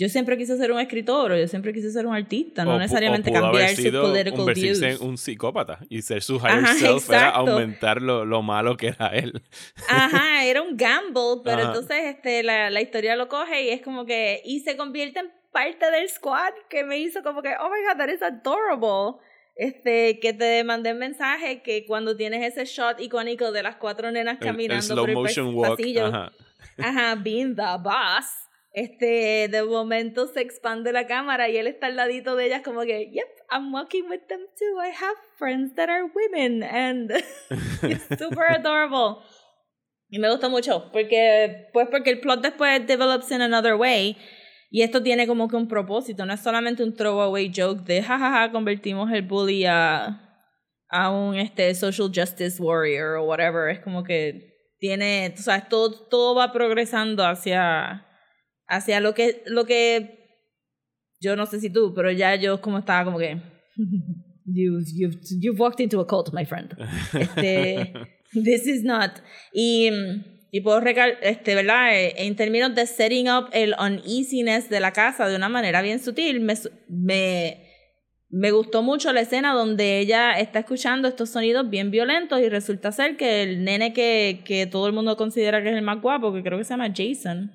[0.01, 3.31] yo siempre quise ser un escritor o yo siempre quise ser un artista, no necesariamente
[3.31, 4.81] cambiar su political views.
[4.81, 9.09] en un psicópata y ser su higher self era aumentar lo, lo, malo que era
[9.09, 9.43] él.
[9.91, 14.07] Ajá, era un gamble, pero entonces este, la, la historia lo coge y es como
[14.07, 17.83] que, y se convierte en parte del squad que me hizo como que, oh my
[17.87, 19.21] god, that is adorable.
[19.57, 24.11] Este, que te mandé un mensaje que cuando tienes ese shot icónico de las cuatro
[24.11, 26.33] nenas caminando por el pasillo, ajá.
[26.79, 28.41] ajá, being the boss
[28.73, 32.83] este, de momento se expande la cámara y él está al ladito de ellas como
[32.83, 34.81] que, yep, I'm walking with them too.
[34.81, 37.11] I have friends that are women and
[37.83, 39.25] it's super adorable.
[40.09, 44.17] Y me gusta mucho porque, pues porque el plot después develops in another way
[44.71, 48.53] y esto tiene como que un propósito, no es solamente un throwaway joke de jajaja,
[48.53, 50.47] convertimos el bully a,
[50.89, 54.49] a un este, social justice warrior o whatever, es como que
[54.79, 58.07] tiene, o sea, todo, todo va progresando hacia
[58.71, 60.21] hacia lo que, lo que
[61.21, 63.43] yo no sé si tú, pero ya yo como estaba como que
[64.47, 66.75] you've, you've, you've walked into a cult, my friend.
[67.13, 67.93] Este,
[68.33, 69.21] this is not.
[69.53, 69.91] Y,
[70.51, 71.95] y puedo recal este, ¿verdad?
[71.95, 76.01] Eh, en términos de setting up el uneasiness de la casa de una manera bien
[76.01, 76.55] sutil, me,
[76.89, 77.71] me,
[78.29, 82.93] me gustó mucho la escena donde ella está escuchando estos sonidos bien violentos y resulta
[82.93, 86.33] ser que el nene que, que todo el mundo considera que es el más guapo,
[86.33, 87.53] que creo que se llama Jason,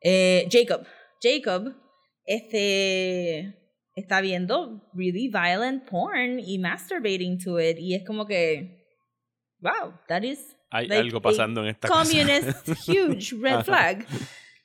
[0.00, 0.86] eh, Jacob.
[1.20, 1.74] Jacob
[2.24, 3.56] este,
[3.96, 7.78] está viendo really violent porn y masturbating to it.
[7.78, 8.84] Y es como que,
[9.60, 10.57] wow, that is.
[10.70, 14.06] Hay algo pasando en esta Communist huge red flag.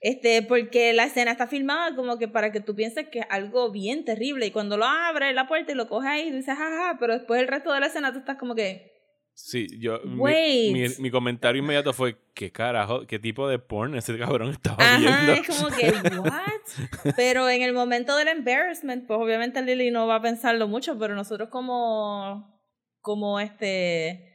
[0.01, 3.71] Este, porque la escena está filmada como que para que tú pienses que es algo
[3.71, 4.45] bien terrible.
[4.45, 7.47] Y cuando lo abre la puerta y lo coge ahí, dices, jaja, pero después el
[7.47, 8.93] resto de la escena tú estás como que,
[9.35, 9.99] Sí, yo.
[10.03, 13.07] Mi, mi, comentario inmediato fue: ¿qué carajo?
[13.07, 15.33] ¿Qué tipo de porn ese cabrón estaba Ajá, viendo?
[15.33, 17.13] Es como que, ¿what?
[17.15, 21.15] pero en el momento del embarrassment, pues obviamente Lily no va a pensarlo mucho, pero
[21.15, 22.61] nosotros como.
[23.01, 24.32] Como este.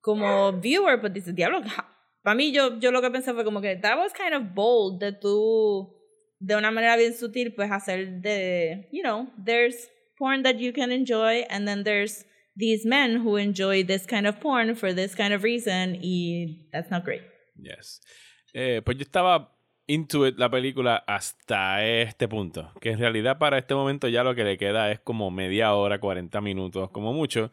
[0.00, 1.62] Como viewer, pues dice, diablo.
[2.22, 5.00] Para mí, yo, yo lo que pensé fue como que, that was kind of bold
[5.00, 5.96] de tú.
[6.38, 8.88] De una manera bien sutil, pues hacer de.
[8.92, 12.24] You know, there's porn that you can enjoy, and then there's
[12.56, 16.90] these men who enjoy this kind of porn for this kind of reason y that's
[16.90, 17.22] not great.
[17.56, 18.00] Yes.
[18.52, 19.52] Eh, pues yo estaba
[19.86, 24.34] into it la película hasta este punto, que en realidad para este momento ya lo
[24.34, 27.50] que le queda es como media hora, 40 minutos, como mucho.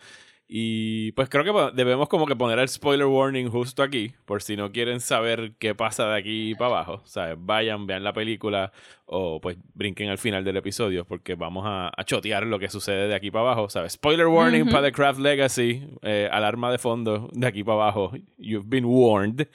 [0.49, 4.55] Y pues creo que debemos como que poner el spoiler warning justo aquí, por si
[4.55, 7.01] no quieren saber qué pasa de aquí para abajo.
[7.03, 8.71] O sea, vayan, vean la película
[9.05, 13.15] o pues brinquen al final del episodio porque vamos a, chotear lo que sucede de
[13.15, 13.69] aquí para abajo.
[13.69, 13.93] ¿Sabes?
[13.93, 18.13] Spoiler warning para The Craft Legacy, eh, alarma de fondo de aquí para abajo.
[18.37, 19.49] You've been warned.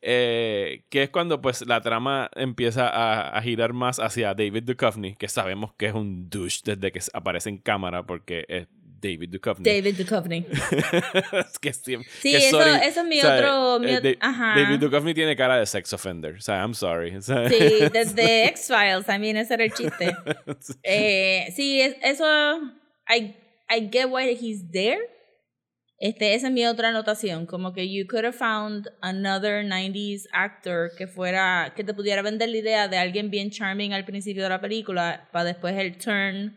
[0.00, 5.16] Eh, que es cuando pues la trama empieza a, a, girar más hacia David Duchovny,
[5.16, 8.68] que sabemos que es un douche desde que aparece en cámara porque es
[9.00, 9.64] David Duchovny.
[9.64, 10.46] David Duchovny.
[10.50, 13.82] es que sí, sí eso, eso, es mi otro.
[13.84, 14.60] Eh, ajá.
[14.60, 16.34] David Duchovny tiene cara de sex offender.
[16.36, 17.20] O sea, I'm sorry.
[17.22, 17.32] sí,
[17.92, 19.08] desde X-Files.
[19.08, 20.16] I mean, ese era el chiste.
[20.82, 22.24] eh, sí, eso.
[23.08, 23.36] I,
[23.70, 25.00] I get why he's there.
[26.00, 27.46] Este, esa es mi otra anotación.
[27.46, 31.72] Como que you could have found another 90s actor que fuera.
[31.76, 35.28] que te pudiera vender la idea de alguien bien charming al principio de la película,
[35.32, 36.56] para después el turn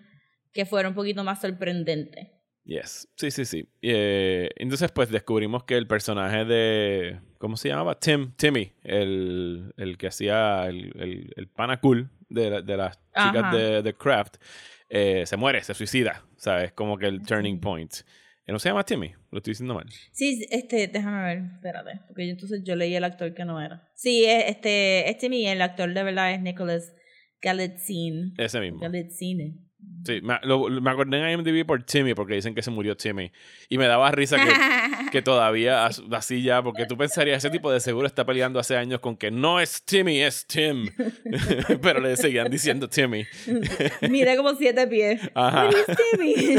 [0.51, 2.41] que fuera un poquito más sorprendente.
[2.63, 3.67] Yes, sí, sí, sí.
[3.81, 7.19] Eh, entonces, pues descubrimos que el personaje de.
[7.39, 7.99] ¿Cómo se llamaba?
[7.99, 13.51] Tim, Timmy, el, el que hacía el, el, el pana cool de, de las chicas
[13.53, 14.37] de, de, Craft,
[14.89, 16.23] eh, se muere, se suicida.
[16.37, 16.71] ¿Sabes?
[16.73, 17.93] Como que el turning point.
[18.51, 19.13] ¿No se llama Timmy?
[19.31, 19.87] Lo estoy diciendo mal.
[20.11, 22.01] Sí, este, déjame ver, espérate.
[22.07, 23.89] Porque yo, entonces yo leí el actor que no era.
[23.95, 26.93] Sí, este, es Timmy, el actor de verdad es Nicholas
[27.41, 28.33] Galitzine.
[28.37, 28.79] Ese mismo.
[28.79, 29.57] Galitzine.
[30.03, 33.31] Sí, me, lo, me acordé en IMDb por Timmy, porque dicen que se murió Timmy.
[33.69, 34.51] Y me daba risa que,
[35.11, 38.99] que todavía así ya, porque tú pensarías, ese tipo de seguro está peleando hace años
[38.99, 40.89] con que no es Timmy, es Tim.
[41.81, 43.25] Pero le seguían diciendo Timmy.
[44.09, 45.21] Mira como siete pies.
[45.35, 45.69] Ajá.
[46.11, 46.57] Timmy?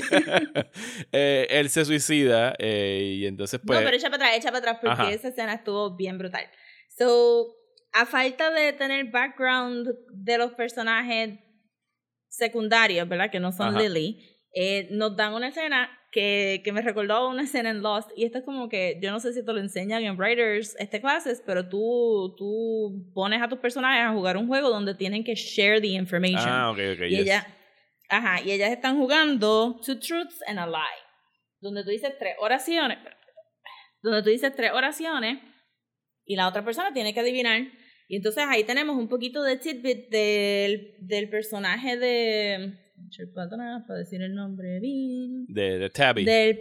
[1.13, 3.79] eh, él se suicida eh, y entonces pues...
[3.79, 6.45] No, pero echa para atrás, echa para atrás, porque esa escena estuvo bien brutal.
[6.97, 7.57] So,
[7.93, 11.39] a falta de tener background de los personajes
[12.33, 13.31] secundarios, ¿verdad?
[13.31, 14.39] Que no son Lily.
[14.55, 18.11] eh, nos dan una escena que, que, me recordó una escena en Lost.
[18.17, 21.01] Y esto es como que, yo no sé si te lo enseñan en Writers, este
[21.01, 25.35] clases, pero tú, tú pones a tus personajes a jugar un juego donde tienen que
[25.35, 26.49] share the information.
[26.49, 27.03] Ah, ok, ok.
[27.09, 27.47] Y, ella,
[28.09, 31.03] ajá, y ellas están jugando Two Truths and a Lie.
[31.61, 32.99] Donde tú dices tres oraciones.
[34.03, 35.39] Donde tú dices tres oraciones
[36.25, 37.63] y la otra persona tiene que adivinar.
[38.13, 42.75] Y entonces ahí tenemos un poquito de tidbit del, del personaje de
[43.87, 45.47] para decir el nombre bien.
[45.49, 46.27] De, de Tabby.
[46.27, 46.61] Del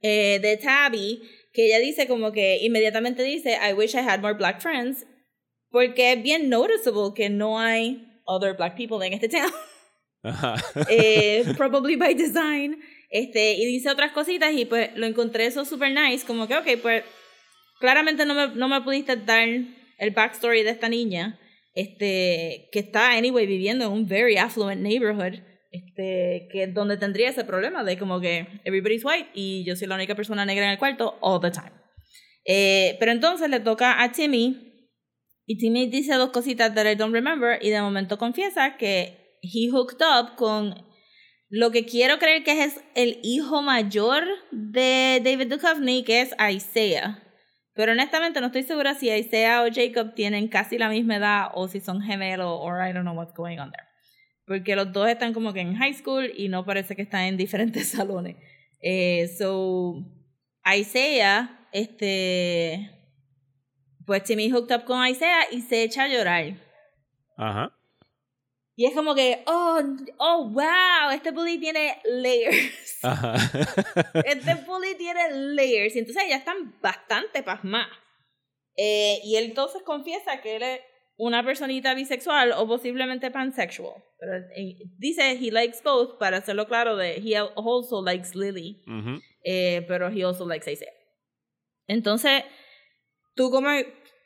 [0.00, 1.20] eh, de Tabby,
[1.52, 5.04] que ella dice como que inmediatamente dice, I wish I had more black friends,
[5.68, 9.52] porque es bien noticeable que no hay other black people en este town.
[10.88, 12.80] eh, probably by design.
[13.10, 16.68] Este, y dice otras cositas y pues lo encontré eso super nice, como que, ok,
[16.80, 17.04] pues
[17.80, 19.46] claramente no me, no me pudiste dar
[20.00, 21.38] el backstory de esta niña,
[21.74, 25.40] este, que está, anyway, viviendo en un very affluent neighborhood
[25.70, 29.94] este, que donde tendría ese problema de como que everybody's white y yo soy la
[29.94, 31.70] única persona negra en el cuarto all the time.
[32.44, 34.88] Eh, pero entonces le toca a Timmy
[35.46, 39.70] y Timmy dice dos cositas that I don't remember y de momento confiesa que he
[39.70, 40.74] hooked up con
[41.48, 47.29] lo que quiero creer que es el hijo mayor de David Duchovny, que es Isaiah.
[47.74, 51.68] Pero honestamente no estoy segura si Isaiah o Jacob tienen casi la misma edad o
[51.68, 53.90] si son gemelos or I don't know what's going on there
[54.50, 57.36] porque los dos están como que en high school y no parece que están en
[57.36, 58.34] diferentes salones.
[58.82, 60.04] Eh, so,
[60.66, 62.90] Isaiah, este,
[64.04, 66.54] pues Timmy hooked up con Isaiah y se echa a llorar.
[67.36, 67.72] Ajá.
[68.80, 69.78] Y es como que, oh,
[70.16, 72.98] oh, wow, este bully tiene layers.
[73.02, 73.34] Ajá.
[74.24, 75.94] este bully tiene layers.
[75.94, 77.90] Y entonces ya están bastante pasmadas.
[78.78, 80.80] Eh, y él entonces confiesa que él es
[81.18, 84.02] una personita bisexual o posiblemente pansexual.
[84.18, 88.82] Pero eh, dice he likes both para hacerlo claro de he also likes Lily,
[89.44, 90.90] eh, pero he also likes Isaiah.
[91.86, 92.44] Entonces,
[93.34, 93.68] tú como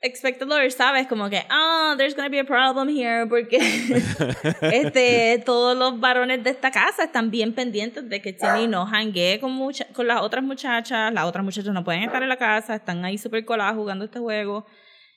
[0.04, 3.56] espectador sabes como que, ah, oh, there's gonna be a problem here porque
[4.60, 9.38] este, todos los varones de esta casa están bien pendientes de que Timmy no hangue
[9.40, 12.74] con, mucha, con las otras muchachas, las otras muchachas no pueden estar en la casa,
[12.74, 14.66] están ahí súper coladas jugando este juego.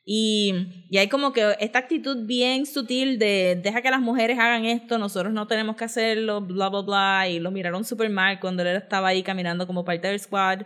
[0.10, 0.54] Y,
[0.90, 4.98] y, hay como que esta actitud bien sutil de deja que las mujeres hagan esto,
[4.98, 7.28] nosotros no tenemos que hacerlo, bla, bla, bla.
[7.28, 10.62] Y lo miraron súper mal cuando él estaba ahí caminando como parte del squad.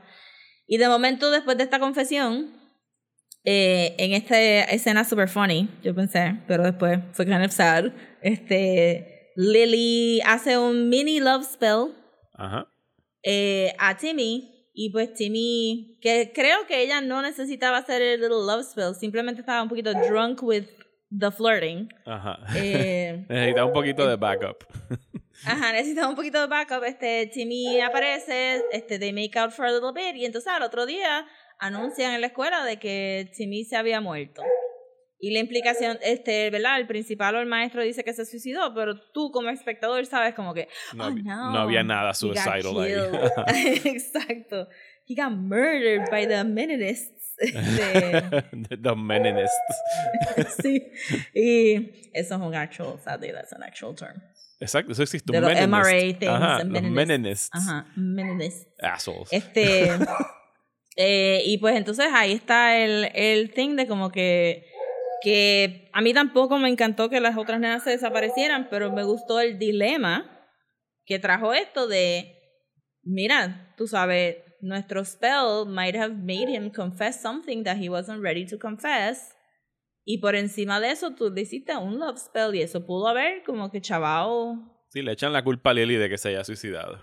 [0.67, 2.60] Y de momento, después de esta confesión,
[3.43, 9.31] eh, en esta escena super funny, yo pensé, pero después fue kind of sad, este,
[9.35, 11.95] Lily hace un mini love spell
[13.23, 18.45] eh, a Timmy y pues Timmy, que creo que ella no necesitaba hacer el little
[18.45, 20.65] love spell, simplemente estaba un poquito drunk with
[21.11, 21.89] the flirting.
[22.05, 22.39] Ajá.
[22.55, 24.63] Eh, necesitaba un poquito de backup.
[25.45, 26.83] Ajá, necesitaba un poquito de backup.
[26.83, 30.85] Este, Timmy aparece, este, they make out for a little bit, y entonces al otro
[30.85, 31.25] día
[31.61, 34.43] anuncian en la escuela de que Timmy se había muerto.
[35.19, 36.79] Y la implicación, este, ¿verdad?
[36.79, 40.55] El principal o el maestro dice que se suicidó, pero tú como espectador sabes como
[40.55, 43.81] que, no, oh, no, no había nada suicidal ahí.
[43.85, 44.67] Exacto.
[45.07, 47.35] He got murdered by the Meninists.
[47.37, 50.57] the, the Meninists.
[50.59, 50.91] sí.
[51.35, 54.19] Y eso es un actual, sadly, that's an actual term.
[54.59, 55.31] Exacto, eso existe.
[55.31, 56.27] De los MRA things.
[56.27, 57.49] Ajá, los Meninists.
[57.53, 58.67] Ajá, Meninists.
[58.81, 59.31] Assholes.
[59.31, 59.91] Este,
[60.97, 64.71] eh, y pues entonces ahí está el, el thing de como que
[65.21, 69.39] que a mí tampoco me encantó que las otras nenas se desaparecieran, pero me gustó
[69.39, 70.49] el dilema
[71.05, 72.35] que trajo esto de,
[73.03, 78.45] mira, tú sabes, nuestro spell might have made him confess something that he wasn't ready
[78.45, 79.35] to confess.
[80.03, 83.43] Y por encima de eso tú le hiciste un love spell y eso pudo haber
[83.43, 84.85] como que chavao.
[84.89, 86.99] Sí, le echan la culpa a Lily de que se haya suicidado.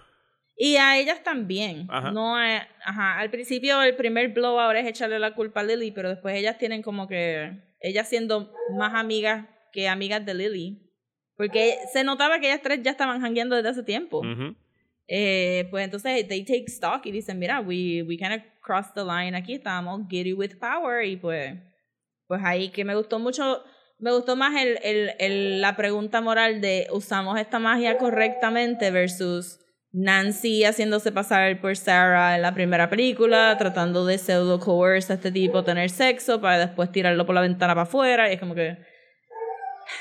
[0.61, 1.87] Y a ellas también.
[1.87, 3.19] No ajá.
[3.19, 6.59] Al principio el primer blow ahora es echarle la culpa a Lily, pero después ellas
[6.59, 10.83] tienen como que ellas siendo más amigas que amigas de Lily.
[11.37, 14.23] Porque se notaba que ellas tres ya estaban hangueando desde hace tiempo.
[15.07, 19.05] eh, pues entonces they take stock y dicen, mira, we, we kind of crossed the
[19.05, 21.55] line aquí, estamos giddy with power y pues,
[22.27, 23.63] pues ahí que me gustó mucho,
[23.99, 29.61] me gustó más el, el, el, la pregunta moral de usamos esta magia correctamente versus
[29.93, 35.33] Nancy haciéndose pasar por Sarah en la primera película, tratando de pseudo coerce a este
[35.33, 38.29] tipo a tener sexo para después tirarlo por la ventana para afuera.
[38.29, 38.77] Y es como que.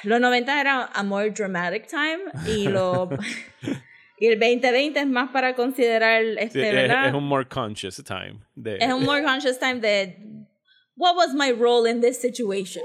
[0.04, 3.10] Los 90 era a more dramatic time y lo.
[4.20, 7.08] y el 2020 es más para considerar este, ¿verdad?
[7.08, 8.42] Es, un more conscious time.
[8.56, 8.78] De...
[8.78, 10.18] Es un more conscious time de.
[10.98, 12.84] What was my role in this situation?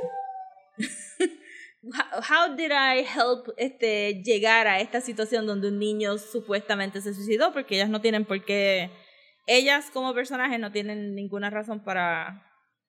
[1.82, 7.52] How did I help este, llegar a esta situación donde un niño supuestamente se suicidó?
[7.52, 8.90] Porque ellas no tienen por qué,
[9.46, 12.46] ellas como personajes no tienen ninguna razón para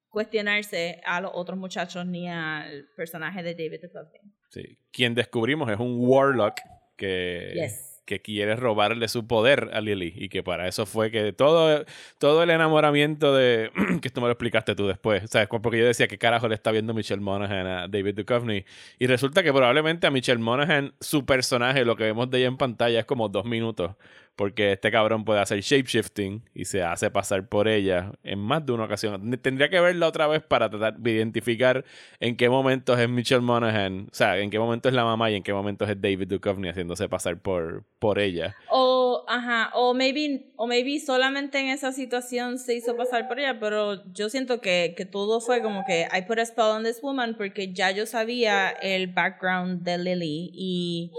[0.10, 4.20] cuestionarse a los otros muchachos ni al personaje de David Duchovny.
[4.50, 6.60] Sí, quien descubrimos es un warlock
[6.96, 7.54] que...
[7.56, 11.86] Yes que quiere robarle su poder a Lily y que para eso fue que todo,
[12.18, 15.48] todo el enamoramiento de que esto me lo explicaste tú después, ¿sabes?
[15.48, 18.66] Porque yo decía que carajo le está viendo Michelle Monaghan a David Duchovny
[19.00, 22.58] y resulta que probablemente a Michelle Monaghan su personaje, lo que vemos de ella en
[22.58, 23.92] pantalla es como dos minutos
[24.36, 28.72] porque este cabrón puede hacer shapeshifting y se hace pasar por ella en más de
[28.72, 29.40] una ocasión.
[29.42, 31.86] Tendría que verla otra vez para tratar de identificar
[32.20, 35.36] en qué momentos es Michelle Monaghan, o sea, en qué momento es la mamá y
[35.36, 38.56] en qué momentos es David Duchovny haciéndose pasar por, por ella.
[38.70, 43.60] O, ajá, o maybe, o maybe solamente en esa situación se hizo pasar por ella,
[43.60, 47.02] pero yo siento que, que todo fue como que I put a spell on this
[47.02, 51.12] woman porque ya yo sabía el background de Lily y,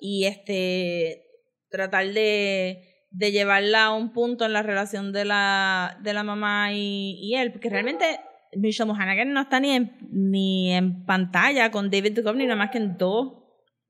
[0.00, 1.27] y este
[1.70, 6.72] tratar de, de llevarla a un punto en la relación de la, de la mamá
[6.72, 8.20] y, y él, porque realmente
[8.56, 12.78] Michelle Mohanagan no está ni en, ni en pantalla con David Duchovny nada más que
[12.78, 13.34] en dos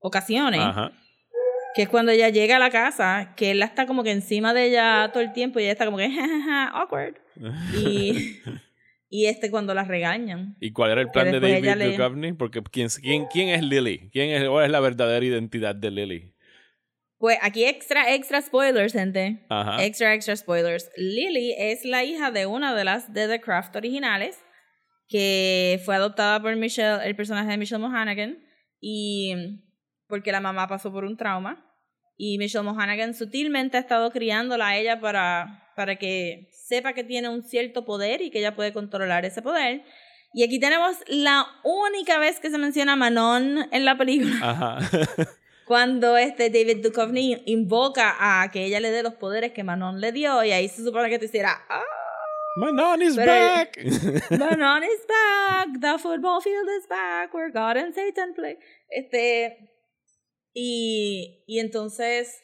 [0.01, 0.61] ocasiones.
[1.75, 4.67] Que es cuando ella llega a la casa, que él está como que encima de
[4.67, 6.09] ella todo el tiempo y ella está como que
[6.73, 7.15] awkward.
[7.77, 8.41] y,
[9.11, 10.57] y este cuando la regañan.
[10.61, 12.33] ¿Y cuál era el plan de David Duchovny?
[12.33, 14.11] Porque ¿quién, quién, ¿quién es Lily?
[14.13, 16.35] ¿Quién es, ¿Cuál es la verdadera identidad de Lily?
[17.19, 19.45] Pues aquí extra, extra spoilers, gente.
[19.81, 20.89] Extra, extra spoilers.
[20.97, 24.39] Lily es la hija de una de las de The Craft originales,
[25.09, 28.39] que fue adoptada por Michelle, el personaje de Michelle Mohanagan,
[28.81, 29.35] y
[30.07, 31.65] porque la mamá pasó por un trauma.
[32.17, 37.29] Y Michelle Mohanagan sutilmente ha estado criándola a ella para, para que sepa que tiene
[37.29, 39.83] un cierto poder y que ella puede controlar ese poder.
[40.35, 44.35] Y aquí tenemos la única vez que se menciona Manon en la película.
[44.41, 44.79] Ajá.
[45.69, 50.13] cuando este David Duchovny invoca a que ella le dé los poderes que Manon le
[50.13, 51.85] dio y ahí se supone que te hiciera ah,
[52.57, 53.77] Manon is back.
[54.31, 55.69] Manon is back.
[55.81, 57.33] The football field is back.
[57.33, 58.57] Where God and Satan play.
[58.89, 59.71] Este
[60.55, 62.41] y, y entonces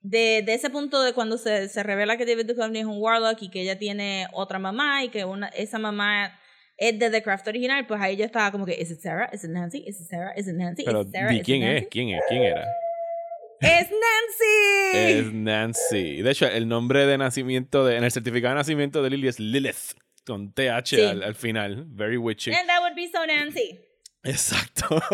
[0.00, 3.42] de, de, ese punto de cuando se, se revela que David Duchovny es un warlock
[3.42, 6.37] y que ella tiene otra mamá y que una, esa mamá
[6.78, 9.28] de The Craft original, pues ahí yo estaba como que, ¿es it Sarah?
[9.32, 9.84] ¿Es it Nancy?
[9.86, 10.30] ¿Es it Sarah?
[10.32, 10.84] ¿Es it Nancy?
[10.84, 11.88] Pero, ¿y quién es?
[11.88, 12.22] ¿Quién es?
[12.28, 12.66] ¿Quién era?
[13.60, 14.96] ¡Es Nancy!
[14.96, 16.22] Es Nancy.
[16.22, 19.40] De hecho, el nombre de nacimiento, de, en el certificado de nacimiento de Lily es
[19.40, 21.84] Lilith, con TH al, final.
[21.88, 22.52] Very witchy.
[22.52, 23.78] And that would be so Nancy.
[24.22, 25.00] Exacto.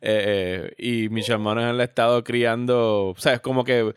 [0.00, 3.94] Eh, eh, y Michelle Monaghan la ha estado criando, o sea, es como que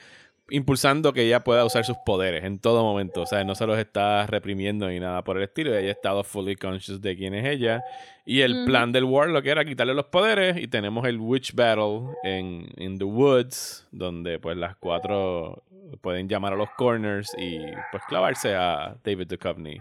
[0.52, 3.22] impulsando que ella pueda usar sus poderes en todo momento.
[3.22, 5.76] O sea, no se los está reprimiendo ni nada por el estilo.
[5.76, 7.84] Ella ha estado fully conscious de quién es ella.
[8.26, 10.58] Y el plan del Warlock era quitarle los poderes.
[10.58, 15.64] Y tenemos el Witch Battle en, in The Woods, donde pues las cuatro
[16.02, 17.60] pueden llamar a los corners y
[17.92, 19.80] pues clavarse a David Duchovny.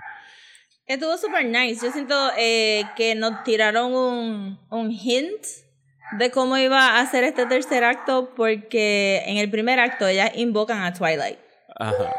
[0.86, 1.84] Estuvo super nice.
[1.84, 5.44] Yo siento eh, que nos tiraron un, un hint
[6.12, 10.82] de cómo iba a hacer este tercer acto porque en el primer acto ellas invocan
[10.82, 11.38] a Twilight.
[11.80, 12.12] Ajá.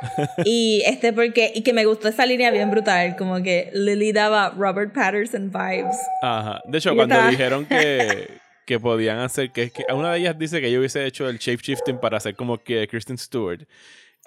[0.46, 4.52] y este porque y que me gustó esa línea bien brutal, como que Lily daba
[4.52, 5.98] Robert Patterson vibes.
[6.22, 6.62] Ajá.
[6.66, 10.72] De hecho, cuando dijeron que que podían hacer que, que una de ellas dice que
[10.72, 13.68] yo hubiese hecho el shape shifting para hacer como que Kristen Stewart.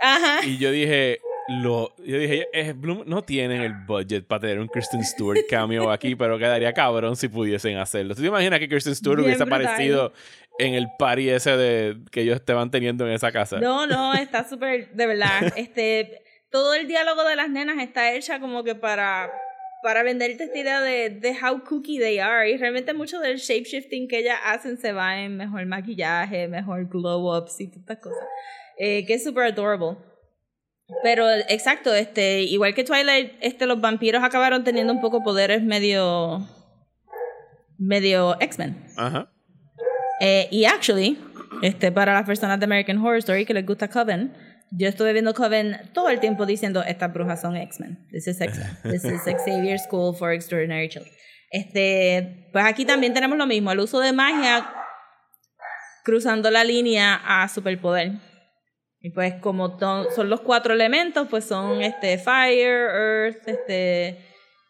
[0.00, 0.44] Ajá.
[0.44, 1.20] Y yo dije,
[1.60, 6.14] lo, yo dije, Bloom no tienen el budget para tener un Kristen Stewart cameo aquí,
[6.16, 8.14] pero quedaría cabrón si pudiesen hacerlo.
[8.14, 10.12] ¿Tú te imaginas que Kristen Stewart hubiese aparecido
[10.58, 13.58] en el party ese de que ellos estaban teniendo en esa casa?
[13.58, 15.52] No, no, está súper, de verdad.
[15.56, 19.32] este, todo el diálogo de las nenas está hecha como que para,
[19.82, 22.50] para venderte esta idea de, de how cookie they are.
[22.50, 27.60] Y realmente mucho del shapeshifting que ellas hacen se va en mejor maquillaje, mejor glow-ups
[27.60, 28.24] y todas estas cosas.
[28.78, 29.96] Eh, que es súper adorable.
[31.02, 36.48] Pero exacto, este, igual que Twilight, este, los vampiros acabaron teniendo un poco poderes medio.
[37.78, 38.86] medio X-Men.
[38.96, 39.32] Ajá.
[40.20, 41.18] Eh, y actually,
[41.62, 44.32] este, para las personas de American Horror Story que les gusta Coven,
[44.70, 48.06] yo estuve viendo Coven todo el tiempo diciendo estas brujas son X-Men.
[48.10, 48.78] This is X-Men.
[48.92, 51.12] This is Xavier School for Extraordinary Children.
[51.50, 54.72] Este, pues aquí también tenemos lo mismo, el uso de magia
[56.04, 58.12] cruzando la línea a superpoder.
[59.02, 64.18] Y pues como son los cuatro elementos, pues son este fire, earth, este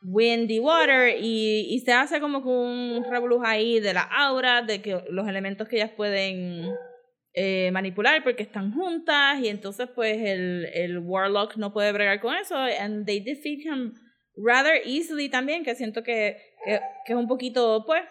[0.03, 1.17] wind y water.
[1.21, 5.69] Y, se hace como que un revoluz ahí de la aura, de que los elementos
[5.69, 6.75] que ellas pueden
[7.35, 9.39] eh, manipular porque están juntas.
[9.41, 12.57] Y entonces pues el, el warlock no puede bregar con eso.
[12.57, 13.93] And they defeat him
[14.37, 18.03] rather easily también que siento que, que, es un poquito pues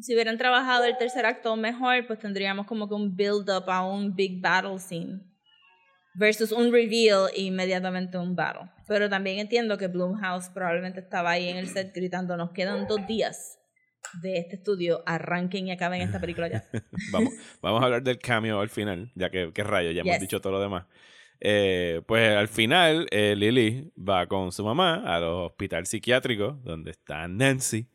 [0.00, 4.14] si hubieran trabajado el tercer acto mejor, pues tendríamos como que un build-up a un
[4.14, 5.27] big battle scene.
[6.14, 8.70] Versus un reveal e inmediatamente un battle.
[8.86, 13.06] Pero también entiendo que Bloomhouse probablemente estaba ahí en el set gritando, nos quedan dos
[13.06, 13.58] días
[14.22, 16.64] de este estudio, arranquen y acaben esta película ya.
[17.12, 20.40] vamos, vamos a hablar del cameo al final, ya que, qué rayo, ya hemos dicho
[20.40, 20.86] todo lo demás.
[21.40, 27.28] Eh, pues al final, eh, Lily va con su mamá al hospital psiquiátrico, donde está
[27.28, 27.88] Nancy.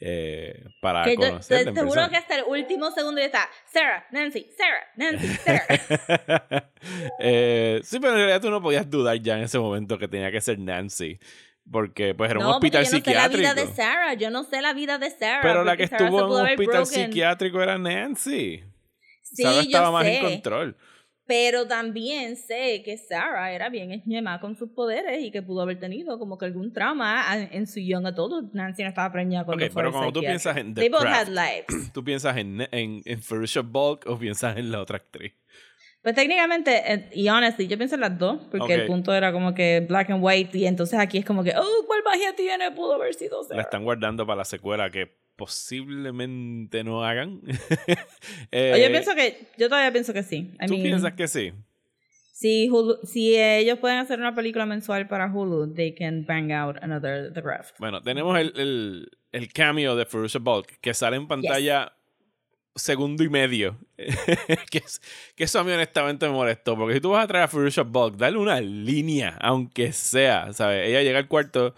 [0.00, 1.72] Eh, para que conocerla.
[1.72, 6.70] Te, te juro que hasta el último segundo ya está Sarah, Nancy, Sarah, Nancy, Sarah.
[7.18, 10.30] eh, sí, pero en realidad tú no podías dudar ya en ese momento que tenía
[10.30, 11.18] que ser Nancy.
[11.70, 13.36] Porque pues era un hospital yo no psiquiátrico.
[13.36, 15.42] Sé la vida de Sarah, yo no sé la vida de Sarah.
[15.42, 18.62] Pero la que estuvo en un hospital psiquiátrico era Nancy.
[19.22, 20.76] Sí, Sarah estaba más en control.
[21.28, 25.78] Pero también sé que Sarah era bien esñema con sus poderes y que pudo haber
[25.78, 27.22] tenido como que algún trauma
[27.52, 28.54] en su young adult.
[28.54, 31.30] Nancy no estaba preñada cuando okay, pero cuando tú piensas en The Craft,
[31.92, 35.34] ¿tú piensas en, en, en Ferocious Bulk o piensas en la otra actriz?
[36.00, 39.52] Pues técnicamente, eh, y honestly, yo pienso en las dos, porque el punto era como
[39.52, 42.70] que black and white, y entonces aquí es como que, oh, ¿cuál magia tiene?
[42.70, 43.56] Pudo haber sido Sarah.
[43.56, 47.40] La están guardando para la secuela que posiblemente no hagan.
[48.50, 50.52] eh, yo pienso que, yo todavía pienso que sí.
[50.66, 51.52] ¿Tú piensas que sí?
[52.32, 56.76] Si, Hulu, si ellos pueden hacer una película mensual para Hulu, they can bang out
[56.82, 57.78] another The Craft.
[57.78, 61.92] Bueno, tenemos el, el, el cameo de Ferocious Bulk que sale en pantalla
[62.74, 63.78] segundo y medio.
[63.96, 64.82] que,
[65.36, 66.76] que, eso a mí honestamente me molestó.
[66.76, 70.52] Porque si tú vas a traer a Ferocious Bulk, dale una línea, aunque sea.
[70.52, 70.88] ¿sabes?
[70.88, 71.76] Ella llega al cuarto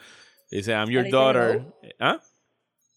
[0.51, 1.63] y dice, I'm your daughter.
[1.99, 2.21] ¿Ah?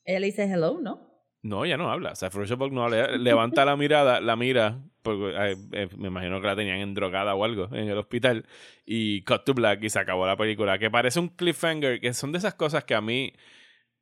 [0.06, 1.14] Ella le dice hello, ¿no?
[1.43, 2.12] No, ella no habla.
[2.12, 3.08] O sea, Bulk no habla.
[3.18, 7.68] levanta la mirada, la mira, porque eh, me imagino que la tenían endrogada o algo
[7.74, 8.45] en el hospital.
[8.86, 10.80] Y cut to black y se acabó la película.
[10.80, 13.34] Que parece un cliffhanger, que son de esas cosas que a mí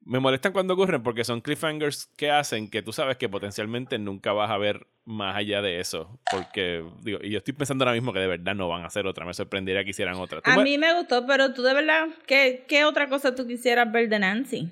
[0.04, 4.34] me molestan cuando ocurren porque son cliffhangers que hacen que tú sabes que potencialmente nunca
[4.34, 6.20] vas a ver más allá de eso.
[6.32, 9.08] Porque, digo, y yo estoy pensando ahora mismo que de verdad no van a hacer
[9.08, 9.26] otra.
[9.26, 10.42] Me sorprendería que hicieran otra.
[10.44, 14.10] A mí me gustó, pero tú de verdad, ¿qué, ¿qué otra cosa tú quisieras ver
[14.10, 14.70] de Nancy?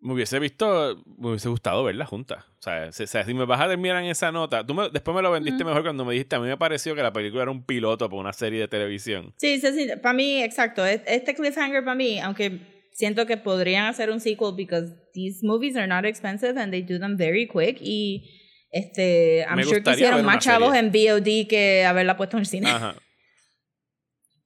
[0.00, 2.44] Me hubiese visto, me hubiese gustado verla juntas.
[2.58, 5.62] O sea, si, me vas a terminar en esa nota, tú después me lo vendiste
[5.62, 8.20] mejor cuando me dijiste, a mí me pareció que la película era un piloto para
[8.20, 9.34] una serie de televisión.
[9.36, 10.86] Sí, sí, sí, para mí, exacto.
[10.86, 12.60] E, este cliffhanger para mí, aunque
[12.92, 16.98] siento que podrían hacer un sequel because these movies are not expensive and they do
[16.98, 18.30] them very quick y
[18.70, 22.70] este I'm sure que hicieron más chavos en VOD que haberla puesto en el cine.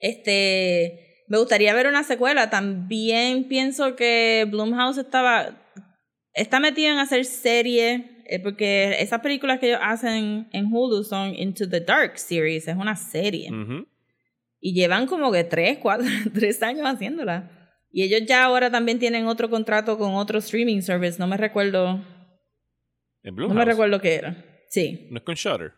[0.00, 2.50] Este me gustaría ver una secuela.
[2.50, 5.60] También pienso que Blumhouse estaba
[6.34, 11.34] está metido en hacer serie eh, porque esas películas que ellos hacen en Hulu son
[11.34, 13.50] Into the Dark series, es una serie.
[14.60, 17.50] Y llevan como que tres, cuatro, tres años haciéndola.
[17.90, 21.18] Y ellos ya ahora también tienen otro contrato con otro streaming service.
[21.18, 22.02] No me recuerdo.
[23.22, 24.44] ¿En No me recuerdo qué era.
[24.68, 25.06] Sí.
[25.10, 25.72] ¿No es con Shutter?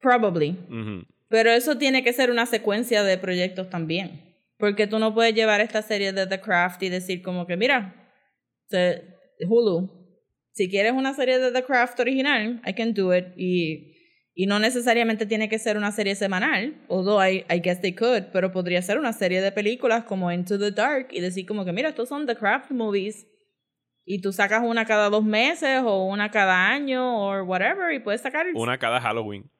[0.00, 0.56] Probably.
[1.32, 4.36] Pero eso tiene que ser una secuencia de proyectos también.
[4.58, 8.12] Porque tú no puedes llevar esta serie de The Craft y decir como que, mira,
[9.48, 9.90] Hulu,
[10.52, 13.28] si quieres una serie de The Craft original, I can do it.
[13.36, 13.92] Y
[14.34, 18.24] y no necesariamente tiene que ser una serie semanal, although I, I guess they could,
[18.32, 21.72] pero podría ser una serie de películas como Into the Dark y decir como que
[21.72, 23.26] mira, estos son The Craft movies
[24.06, 28.22] y tú sacas una cada dos meses o una cada año o whatever y puedes
[28.22, 28.46] sacar...
[28.54, 29.50] Una cada Halloween.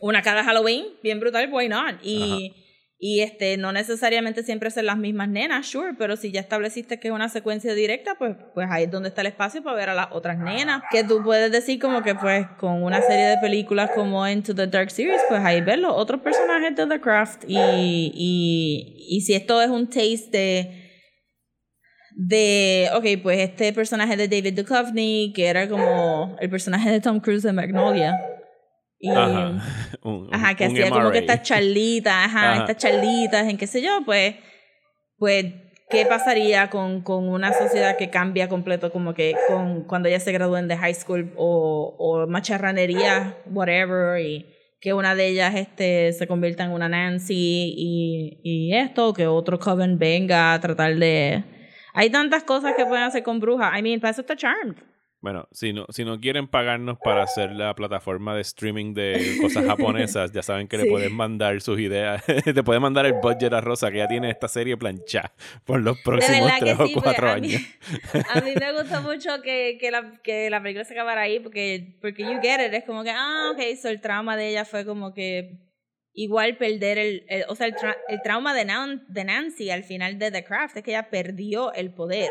[0.00, 1.96] Una cada Halloween, bien brutal, why not?
[2.02, 2.64] Y...
[3.00, 7.06] Y este, no necesariamente siempre ser las mismas nenas, sure, pero si ya estableciste que
[7.06, 9.94] es una secuencia directa, pues, pues ahí es donde está el espacio para ver a
[9.94, 10.82] las otras nenas.
[10.90, 14.66] Que tú puedes decir como que pues con una serie de películas como Into the
[14.66, 17.44] Dark Series, pues ahí ver los otros personajes de The Craft.
[17.46, 20.88] Y, y, y si esto es un taste de
[22.20, 27.20] de, ok, pues este personaje de David Duchovny, que era como el personaje de Tom
[27.20, 28.12] Cruise de Magnolia,
[28.98, 29.62] y, ajá,
[30.32, 34.34] ajá que hacía como que estas charlitas, ajá, estas charlitas, en qué sé yo, pues,
[35.16, 35.46] pues,
[35.88, 40.32] ¿qué pasaría con, con una sociedad que cambia completo, como que con cuando ya se
[40.32, 44.46] gradúen de high school o, o macharranería, whatever, y
[44.80, 49.58] que una de ellas este, se convierta en una Nancy y, y esto, que otro
[49.58, 51.44] Coven venga a tratar de...
[51.94, 53.76] Hay tantas cosas que pueden hacer con brujas.
[53.76, 54.76] I mean, para eso está Charmed.
[55.20, 59.64] Bueno, si no, si no quieren pagarnos para hacer la plataforma de streaming de cosas
[59.66, 62.24] japonesas, ya saben que le pueden mandar sus ideas.
[62.44, 65.32] te pueden mandar el budget a Rosa, que ya tiene esta serie planchada
[65.64, 67.60] por los próximos tres o cuatro años.
[68.32, 71.96] a mí me gusta mucho que, que, la, que la película se acabara ahí, porque,
[72.00, 72.72] porque you get it.
[72.72, 75.58] Es como que, ah, ok, so el trauma de ella fue como que
[76.12, 77.74] igual perder el, o sea, el,
[78.08, 78.64] el trauma de,
[79.08, 82.30] de Nancy al final de The Craft es que ella perdió el poder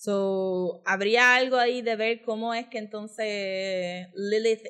[0.00, 4.62] So, habría algo ahí de ver cómo es que entonces Lilith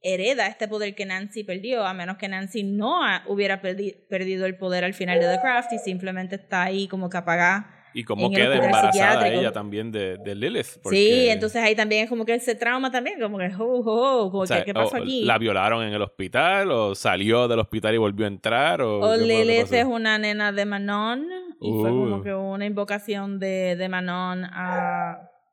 [0.00, 4.84] hereda este poder que Nancy perdió, a menos que Nancy no hubiera perdido el poder
[4.84, 7.72] al final de The Craft y simplemente está ahí como que apagada.
[7.94, 10.78] Y cómo queda embarazada ella también de, de Lilith.
[10.88, 14.44] Sí, entonces ahí también es como que ese trauma también, como que, oh, oh, oh
[14.64, 15.24] ¿qué pasó aquí?
[15.24, 18.82] ¿La violaron en el hospital o salió del hospital y volvió a entrar?
[18.82, 22.22] O, o Lilith es una nena de Manon y fue como uh.
[22.22, 24.42] que una invocación de, de Manon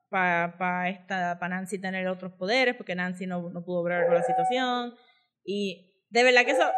[0.10, 4.16] para pa esta para Nancy tener otros poderes porque Nancy no, no pudo obrar con
[4.16, 4.93] la situación
[5.43, 6.70] y de verdad que eso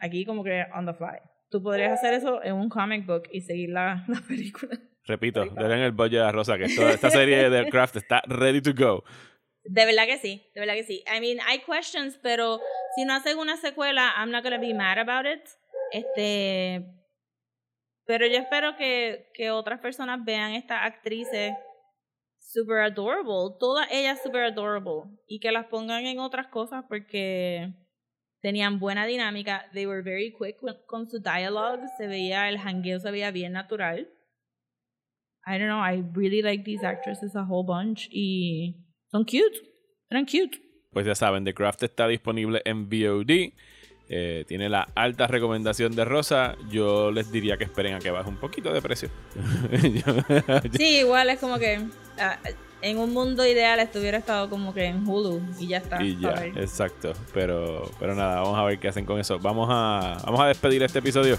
[0.00, 1.18] aquí como que on the fly
[1.50, 5.74] tú podrías hacer eso en un comic book y seguir la, la película repito denle
[5.74, 9.04] en el bollo a Rosa que esta serie de Craft está ready to go
[9.64, 11.04] de verdad que sí, de verdad que sí.
[11.06, 12.60] I mean, hay questions, pero
[12.96, 15.42] si no hacen una secuela, I'm not gonna be mad about it.
[15.92, 16.82] Este,
[18.10, 21.52] pero yo espero que, que otras personas vean estas actrices
[22.40, 27.72] super adorable, todas ellas super adorable, y que las pongan en otras cosas porque
[28.42, 30.56] tenían buena dinámica, they were very quick
[30.86, 34.08] con su dialogue, se veía, el hangueo se veía bien natural.
[35.46, 39.56] I don't know, I really like these actresses a whole bunch y son cute,
[40.10, 40.58] eran cute.
[40.90, 43.52] Pues ya saben, The Craft está disponible en VOD.
[44.12, 46.56] Eh, tiene la alta recomendación de Rosa.
[46.68, 49.08] Yo les diría que esperen a que baje un poquito de precio.
[50.76, 51.80] sí, igual es como que
[52.18, 52.36] ah,
[52.82, 56.02] en un mundo ideal estuviera estado como que en Hulu y ya está.
[56.02, 57.12] Y ya, exacto.
[57.32, 59.38] Pero, pero nada, vamos a ver qué hacen con eso.
[59.38, 61.38] Vamos a, vamos a despedir este episodio.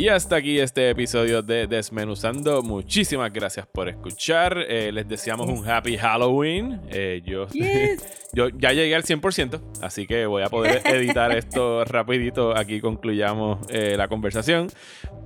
[0.00, 2.62] Y hasta aquí este episodio de Desmenuzando.
[2.62, 4.56] Muchísimas gracias por escuchar.
[4.66, 6.80] Eh, les deseamos un happy Halloween.
[6.88, 7.46] Eh, yo,
[8.32, 12.56] yo ya llegué al 100%, así que voy a poder editar esto rapidito.
[12.56, 14.68] Aquí concluyamos eh, la conversación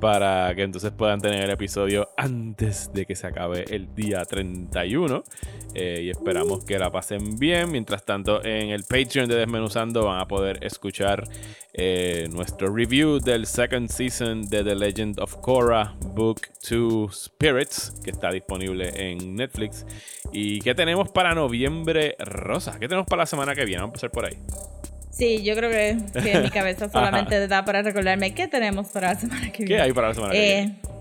[0.00, 5.22] para que entonces puedan tener el episodio antes de que se acabe el día 31.
[5.76, 7.70] y esperamos que la pasen bien.
[7.70, 11.22] Mientras tanto, en el Patreon de Desmenuzando van a poder escuchar
[12.30, 18.30] nuestro review del second season de The Legend of Korra Book 2 Spirits, que está
[18.30, 19.86] disponible en Netflix.
[20.32, 22.78] ¿Y qué tenemos para noviembre, Rosa?
[22.80, 23.82] ¿Qué tenemos para la semana que viene?
[23.82, 24.38] Vamos a empezar por ahí.
[25.10, 29.20] Sí, yo creo que, que mi cabeza solamente da para recordarme qué tenemos para la
[29.20, 29.76] semana que viene.
[29.76, 30.93] ¿Qué hay para la semana que viene?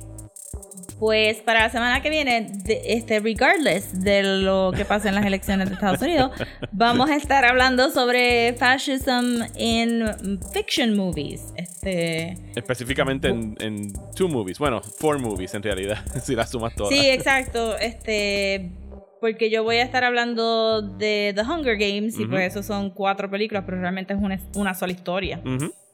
[1.03, 5.67] Pues para la semana que viene, este, regardless de lo que pase en las elecciones
[5.67, 6.31] de Estados Unidos,
[6.71, 10.05] vamos a estar hablando sobre fascism in
[10.53, 11.41] fiction movies.
[11.57, 16.93] Este, Específicamente en, en two movies, bueno, four movies en realidad, si las sumas todas.
[16.93, 17.77] Sí, exacto.
[17.79, 18.71] Este,
[19.19, 23.29] porque yo voy a estar hablando de The Hunger Games y pues eso son cuatro
[23.29, 25.41] películas, pero realmente es una, una sola historia.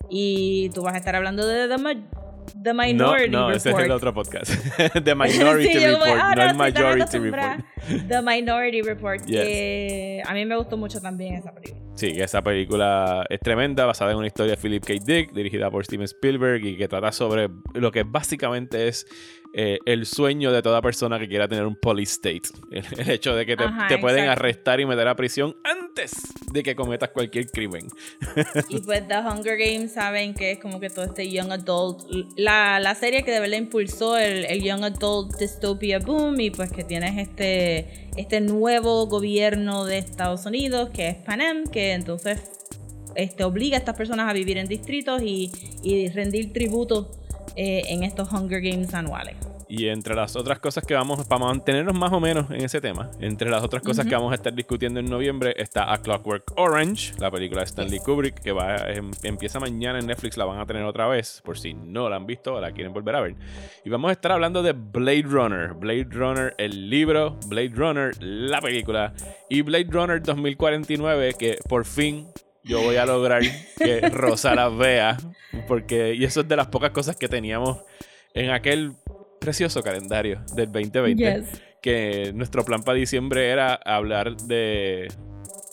[0.07, 1.77] Y tú vas a estar hablando de The
[2.61, 4.51] The Minority no, no, ese es el otro podcast.
[5.03, 7.65] The Minority Report, no, el Majority Report.
[8.07, 11.79] The Minority Report, que a mí me gustó mucho también esa película.
[11.95, 14.93] Sí, esa película es tremenda, basada en una historia de Philip K.
[15.05, 19.05] Dick, dirigida por Steven Spielberg y que trata sobre lo que básicamente es
[19.51, 22.43] eh, el sueño de toda persona que quiera tener un police state.
[22.71, 26.11] El, hecho de que te, pueden arrestar y meter a prisión antes
[26.51, 27.87] de que cometas cualquier crimen.
[28.69, 32.03] Y pues The Hunger Games saben que es como que todo este young adult,
[32.35, 36.71] la, la serie que de verdad impulsó el, el young adult dystopia boom y pues
[36.71, 42.39] que tienes este, este nuevo gobierno de Estados Unidos que es Panem, que entonces
[43.15, 45.51] este, obliga a estas personas a vivir en distritos y,
[45.81, 47.11] y rendir tributo
[47.55, 49.35] eh, en estos Hunger Games anuales.
[49.71, 53.11] Y entre las otras cosas que vamos, para mantenernos más o menos en ese tema,
[53.19, 57.13] entre las otras cosas que vamos a estar discutiendo en noviembre está A Clockwork Orange,
[57.19, 60.65] la película de Stanley Kubrick, que va, em, empieza mañana en Netflix, la van a
[60.65, 63.35] tener otra vez, por si no la han visto o la quieren volver a ver.
[63.85, 68.61] Y vamos a estar hablando de Blade Runner, Blade Runner, el libro, Blade Runner, la
[68.61, 69.13] película,
[69.51, 72.25] y Blade Runner 2049, que por fin
[72.63, 73.41] yo voy a lograr
[73.77, 75.17] que Rosa las vea.
[75.67, 77.79] Porque, y eso es de las pocas cosas que teníamos
[78.33, 78.93] en aquel
[79.39, 81.43] precioso calendario del 2020.
[81.81, 85.07] que nuestro plan para diciembre era hablar de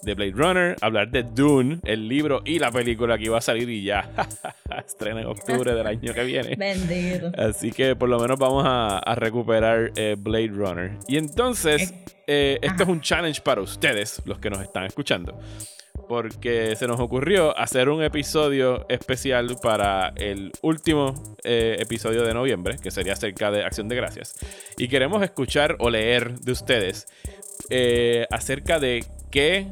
[0.07, 3.69] de Blade Runner, hablar de Dune, el libro y la película que iba a salir
[3.69, 4.09] y ya
[4.87, 6.55] estrena en octubre del año que viene.
[6.57, 7.33] Bendito.
[7.37, 10.93] Así que por lo menos vamos a, recuperar eh, Blade Runner.
[11.09, 11.93] Y entonces,
[12.27, 15.39] eh, esto es un challenge para ustedes, los que nos están escuchando.
[16.09, 22.77] Porque se nos ocurrió hacer un episodio especial para el último eh, episodio de noviembre,
[22.81, 24.35] que sería acerca de Acción de Gracias.
[24.79, 27.07] Y queremos escuchar o leer de ustedes
[28.31, 29.69] acerca de qué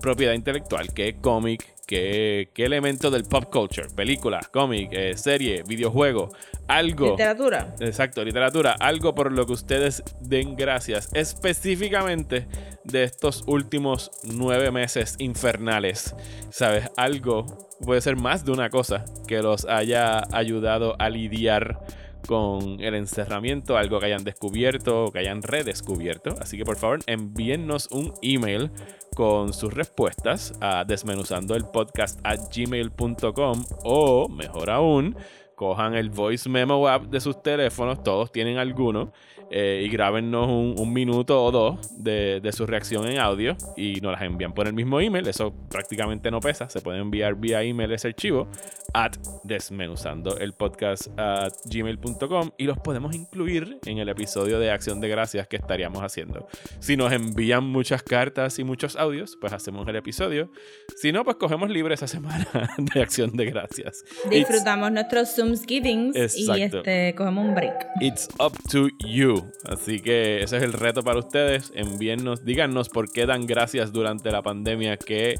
[0.00, 6.30] propiedad intelectual, que cómic, qué, qué elemento del pop culture, película, cómic, eh, serie, videojuego,
[6.68, 7.10] algo.
[7.10, 7.74] Literatura.
[7.80, 12.46] Exacto, literatura, algo por lo que ustedes den gracias, específicamente
[12.84, 16.14] de estos últimos nueve meses infernales.
[16.50, 16.90] ¿Sabes?
[16.96, 21.80] Algo, puede ser más de una cosa que los haya ayudado a lidiar
[22.26, 26.34] con el encerramiento, algo que hayan descubierto o que hayan redescubierto.
[26.40, 28.70] Así que por favor envíennos un email
[29.14, 35.16] con sus respuestas a desmenuzando el podcast a gmail.com o mejor aún
[35.54, 39.12] cojan el voice memo app de sus teléfonos, todos tienen alguno,
[39.54, 44.22] eh, y grábennos un, minuto o dos de, su reacción en audio y nos las
[44.22, 45.28] envían por el mismo email.
[45.28, 48.48] Eso prácticamente no pesa, se puede enviar vía email ese archivo
[48.94, 49.12] at
[49.44, 55.08] desmenuzando el podcast at gmail.com y los podemos incluir en el episodio de Acción de
[55.08, 56.48] Gracias que estaríamos haciendo.
[56.80, 60.50] Si nos envían muchas cartas y muchos audios, pues hacemos el episodio.
[60.96, 62.46] Si no, pues cogemos libre esa semana
[62.78, 64.02] de Acción de Gracias.
[64.30, 67.86] Disfrutamos nuestros Zoom y este, cogemos un break.
[68.00, 69.41] It's up to you.
[69.64, 71.72] Así que ese es el reto para ustedes.
[71.74, 75.36] Envíennos, díganos por qué dan gracias durante la pandemia, qué,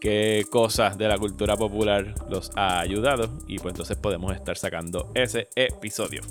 [0.00, 3.30] qué cosas de la cultura popular los ha ayudado.
[3.46, 6.22] Y pues entonces podemos estar sacando ese episodio.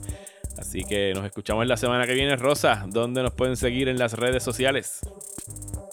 [0.57, 2.85] Así que nos escuchamos la semana que viene, Rosa.
[2.89, 4.99] ¿Dónde nos pueden seguir en las redes sociales?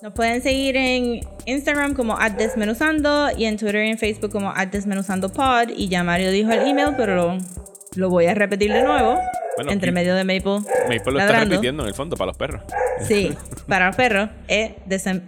[0.03, 5.71] Nos pueden seguir en Instagram como desmenuzando y en Twitter y en Facebook como desmenuzandopod.
[5.77, 7.39] Y ya Mario dijo el email, pero
[7.95, 9.19] lo, voy a repetir de nuevo.
[9.59, 10.61] Entre medio de Maple.
[10.89, 12.63] Maple lo está repitiendo en el fondo para los perros.
[13.07, 13.33] Sí,
[13.67, 14.73] para los perros es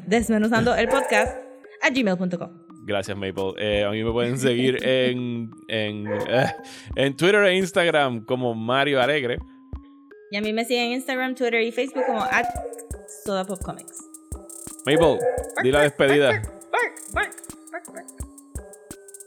[0.07, 1.37] desmenuzando el podcast
[1.83, 2.51] a gmail.com.
[2.85, 3.53] Gracias, Maple.
[3.59, 6.47] Eh, a mí me pueden seguir en, en, eh,
[6.97, 9.39] en Twitter e Instagram como Mario Alegre.
[10.31, 12.47] Y a mí me siguen en Instagram, Twitter y Facebook como at
[13.25, 14.05] SodaPopComics.
[14.87, 15.19] Mabel,
[15.63, 16.43] di la despedida.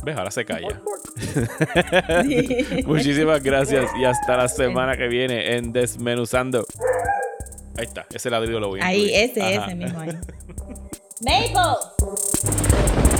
[0.04, 0.18] ¿Ves?
[0.18, 0.82] Ahora se calla.
[2.86, 6.66] Muchísimas gracias y hasta la semana que viene en Desmenuzando.
[7.78, 10.10] Ahí está, ese ladrillo lo voy a Ahí, ese, ese mismo ahí.
[11.22, 13.11] ¡Maple!